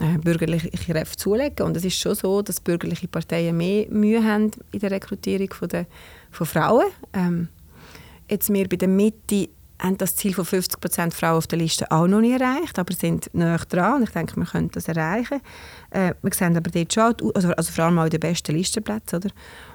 äh, 0.00 0.18
bürgerliche 0.18 0.70
Kräfte 0.70 1.16
zulegen. 1.16 1.66
Und 1.66 1.76
es 1.76 1.84
ist 1.84 1.98
schon 1.98 2.14
so, 2.14 2.42
dass 2.42 2.60
bürgerliche 2.60 3.08
Parteien 3.08 3.56
mehr 3.56 3.86
Mühe 3.90 4.24
haben 4.24 4.50
in 4.72 4.80
der 4.80 4.90
Rekrutierung 4.90 5.52
von, 5.52 5.68
der, 5.68 5.86
von 6.30 6.46
Frauen. 6.46 6.86
Ähm, 7.12 7.48
jetzt 8.28 8.52
wir 8.52 8.68
bei 8.68 8.76
der 8.76 8.88
Mitte 8.88 9.48
haben 9.80 9.96
das 9.98 10.16
Ziel 10.16 10.34
von 10.34 10.44
50% 10.44 11.12
Frauen 11.12 11.38
auf 11.38 11.46
der 11.46 11.58
Liste 11.58 11.90
auch 11.90 12.06
noch 12.06 12.20
nicht 12.20 12.40
erreicht, 12.40 12.78
aber 12.78 12.92
sind 12.92 13.32
näher 13.34 13.60
dran 13.68 13.96
und 13.96 14.02
ich 14.04 14.10
denke, 14.10 14.36
wir 14.36 14.44
können 14.44 14.70
das 14.70 14.88
erreichen. 14.88 15.40
Äh, 15.90 16.14
wir 16.22 16.32
sehen 16.34 16.56
aber 16.56 16.70
dort 16.70 16.92
schon, 16.92 17.14
also, 17.34 17.50
also 17.52 17.72
vor 17.72 17.84
allem 17.84 17.98
auch 17.98 18.04
in 18.04 18.10
den 18.10 18.20
besten 18.20 18.54
Listenplätzen, 18.54 19.16
oder? 19.16 19.30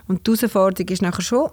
Und 0.07 0.25
die 0.27 0.31
Herausforderung 0.31 0.89
ist 0.89 1.01
nachher 1.01 1.21
schon, 1.21 1.49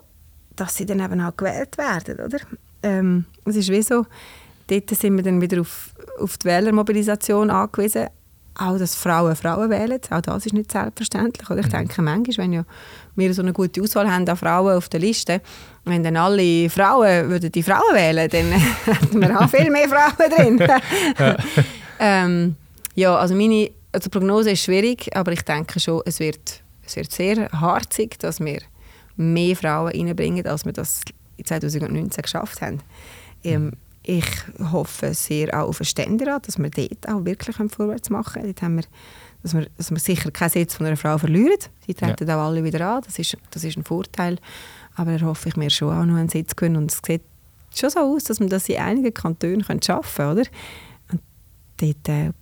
dass 0.56 0.76
sie 0.76 0.86
dann 0.86 1.00
eben 1.00 1.20
auch 1.20 1.36
gewählt 1.36 1.78
werden, 1.78 2.20
oder? 2.20 2.38
Ähm, 2.82 3.24
es 3.44 3.56
ist 3.56 3.70
wie 3.70 3.82
so, 3.82 4.06
dort 4.68 4.90
sind 4.90 5.16
wir 5.16 5.22
dann 5.22 5.40
wieder 5.40 5.60
auf, 5.60 5.90
auf 6.18 6.38
die 6.38 6.46
Wählermobilisation 6.46 7.50
angewiesen. 7.50 8.06
Auch, 8.54 8.76
dass 8.76 8.94
Frauen 8.94 9.34
Frauen 9.34 9.70
wählen, 9.70 9.98
auch 10.10 10.20
das 10.20 10.44
ist 10.44 10.52
nicht 10.52 10.72
selbstverständlich. 10.72 11.48
Oder 11.48 11.60
ich 11.60 11.66
mhm. 11.68 11.70
denke 11.70 12.02
manchmal, 12.02 12.44
wenn 12.44 12.52
ja 12.52 12.64
wir 13.16 13.32
so 13.32 13.40
eine 13.40 13.54
gute 13.54 13.80
Auswahl 13.80 14.10
haben 14.10 14.28
an 14.28 14.36
Frauen 14.36 14.76
auf 14.76 14.90
der 14.90 15.00
Liste, 15.00 15.40
wenn 15.86 16.02
dann 16.02 16.18
alle 16.18 16.68
Frauen 16.68 17.30
würden 17.30 17.50
die 17.50 17.62
Frauen 17.62 17.94
wählen, 17.94 18.28
dann 18.28 18.52
hätten 18.94 19.20
wir 19.20 19.40
auch 19.40 19.48
viel 19.48 19.70
mehr 19.70 19.88
Frauen 19.88 20.58
drin. 20.58 20.58
ja. 21.18 21.36
ähm, 21.98 22.56
ja, 22.94 23.16
also 23.16 23.34
meine 23.34 23.70
also 23.92 24.08
Prognose 24.10 24.50
ist 24.52 24.64
schwierig, 24.64 25.14
aber 25.14 25.32
ich 25.32 25.42
denke 25.42 25.78
schon, 25.78 26.02
es 26.06 26.18
wird, 26.18 26.62
es 26.84 26.96
wird 26.96 27.12
sehr 27.12 27.48
harzig, 27.52 28.18
dass 28.18 28.40
wir 28.40 28.60
mehr 29.16 29.54
Frauen 29.54 29.92
reinbringen, 29.92 30.46
als 30.46 30.64
wir 30.64 30.72
das 30.72 31.02
2019 31.42 32.22
geschafft 32.22 32.60
haben. 32.60 32.80
Ähm, 33.44 33.72
ich 34.04 34.26
hoffe 34.72 35.14
sehr 35.14 35.56
auch 35.58 35.68
auf 35.68 35.80
einen 35.80 35.86
Ständerat, 35.86 36.48
dass 36.48 36.58
wir 36.58 36.70
dort 36.70 37.08
auch 37.08 37.24
wirklich 37.24 37.56
vorwärts 37.56 38.10
machen 38.10 38.34
können. 38.34 38.46
Dort 38.46 38.62
haben 38.62 38.76
wir, 38.76 38.84
dass, 39.42 39.54
wir, 39.54 39.66
dass 39.76 39.90
wir 39.90 39.98
sicher 39.98 40.30
keinen 40.30 40.50
Sitz 40.50 40.74
von 40.74 40.86
einer 40.86 40.96
Frau 40.96 41.18
verlieren. 41.18 41.58
Sie 41.86 41.94
treten 41.94 42.28
ja. 42.28 42.36
auch 42.36 42.48
alle 42.48 42.64
wieder 42.64 42.86
an, 42.86 43.02
das 43.04 43.18
ist, 43.18 43.36
das 43.50 43.62
ist 43.62 43.76
ein 43.76 43.84
Vorteil. 43.84 44.38
Aber 44.96 45.16
da 45.16 45.26
hoffe 45.26 45.48
ich 45.48 45.56
mir 45.56 45.70
schon 45.70 45.96
auch 45.96 46.04
noch 46.04 46.16
einen 46.16 46.28
Sitz 46.28 46.56
gewinnen. 46.56 46.76
Und 46.76 46.90
es 46.90 47.00
sieht 47.04 47.22
schon 47.74 47.90
so 47.90 48.00
aus, 48.00 48.24
dass 48.24 48.40
wir 48.40 48.48
das 48.48 48.68
in 48.68 48.78
einigen 48.78 49.14
Kantonen 49.14 49.64
schaffen 49.82 50.16
können, 50.16 50.38
oder? 50.40 50.48
Und 51.12 51.22
dort 51.78 52.08
äh, 52.08 52.32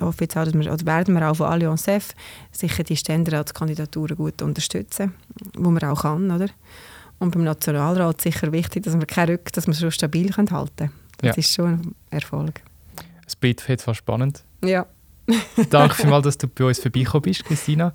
hoffe 0.00 0.24
jetzt 0.24 0.36
auch, 0.36 0.44
dass 0.44 0.54
wir, 0.54 0.72
oder 0.72 0.86
werden 0.86 1.14
wir 1.14 1.30
auch 1.30 1.36
von 1.36 1.46
Allianz 1.46 1.86
F 1.86 2.14
sicher 2.50 2.82
die 2.82 2.96
Ständeratskandidaturen 2.96 4.16
gut 4.16 4.42
unterstützen, 4.42 5.14
wo 5.54 5.70
man 5.70 5.82
auch 5.84 6.02
kann, 6.02 6.30
oder? 6.30 6.48
Und 7.18 7.32
beim 7.32 7.44
Nationalrat 7.44 8.20
sicher 8.20 8.52
wichtig, 8.52 8.84
dass 8.84 8.98
wir 8.98 9.06
keine 9.06 9.32
Rück, 9.32 9.52
dass 9.52 9.66
wir 9.66 9.72
es 9.72 9.78
so 9.78 9.90
stabil 9.90 10.32
halten 10.36 10.46
können. 10.46 10.92
Das 11.18 11.28
ja. 11.28 11.34
ist 11.34 11.52
schon 11.52 11.66
ein 11.66 11.94
Erfolg. 12.10 12.60
Es 13.26 13.34
bleibt 13.34 13.60
auf 13.60 13.68
jeden 13.68 13.82
Fall 13.82 13.94
spannend. 13.94 14.44
Ja. 14.64 14.86
Danke 15.70 15.96
vielmals, 15.96 16.24
dass 16.24 16.38
du 16.38 16.48
bei 16.48 16.64
uns 16.64 16.78
vorbeigekommen 16.78 17.22
bist, 17.22 17.44
Christina. 17.44 17.92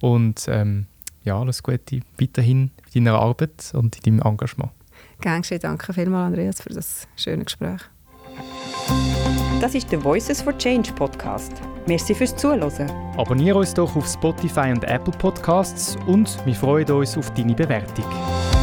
Und 0.00 0.46
ähm, 0.48 0.86
ja, 1.22 1.38
alles 1.38 1.62
Gute 1.62 2.00
weiterhin 2.18 2.70
in 2.92 3.04
deiner 3.04 3.18
Arbeit 3.18 3.70
und 3.74 3.96
in 3.96 4.18
deinem 4.18 4.32
Engagement. 4.32 4.72
Gern 5.20 5.42
geschehen. 5.42 5.60
Danke 5.60 5.92
vielmals, 5.92 6.28
Andreas, 6.28 6.60
für 6.62 6.70
das 6.70 7.06
schöne 7.16 7.44
Gespräch. 7.44 7.80
Das 9.60 9.76
ist 9.76 9.92
der 9.92 10.02
Voices 10.02 10.42
for 10.42 10.56
Change 10.58 10.92
Podcast. 10.92 11.52
Merci 11.86 12.14
fürs 12.14 12.34
Zuhören. 12.34 12.90
Abonniere 13.16 13.58
uns 13.58 13.74
doch 13.74 13.94
auf 13.94 14.08
Spotify 14.08 14.72
und 14.72 14.84
Apple 14.84 15.16
Podcasts 15.18 15.96
und 16.06 16.44
wir 16.44 16.54
freuen 16.54 16.90
uns 16.90 17.16
auf 17.16 17.32
deine 17.34 17.54
Bewertung. 17.54 18.61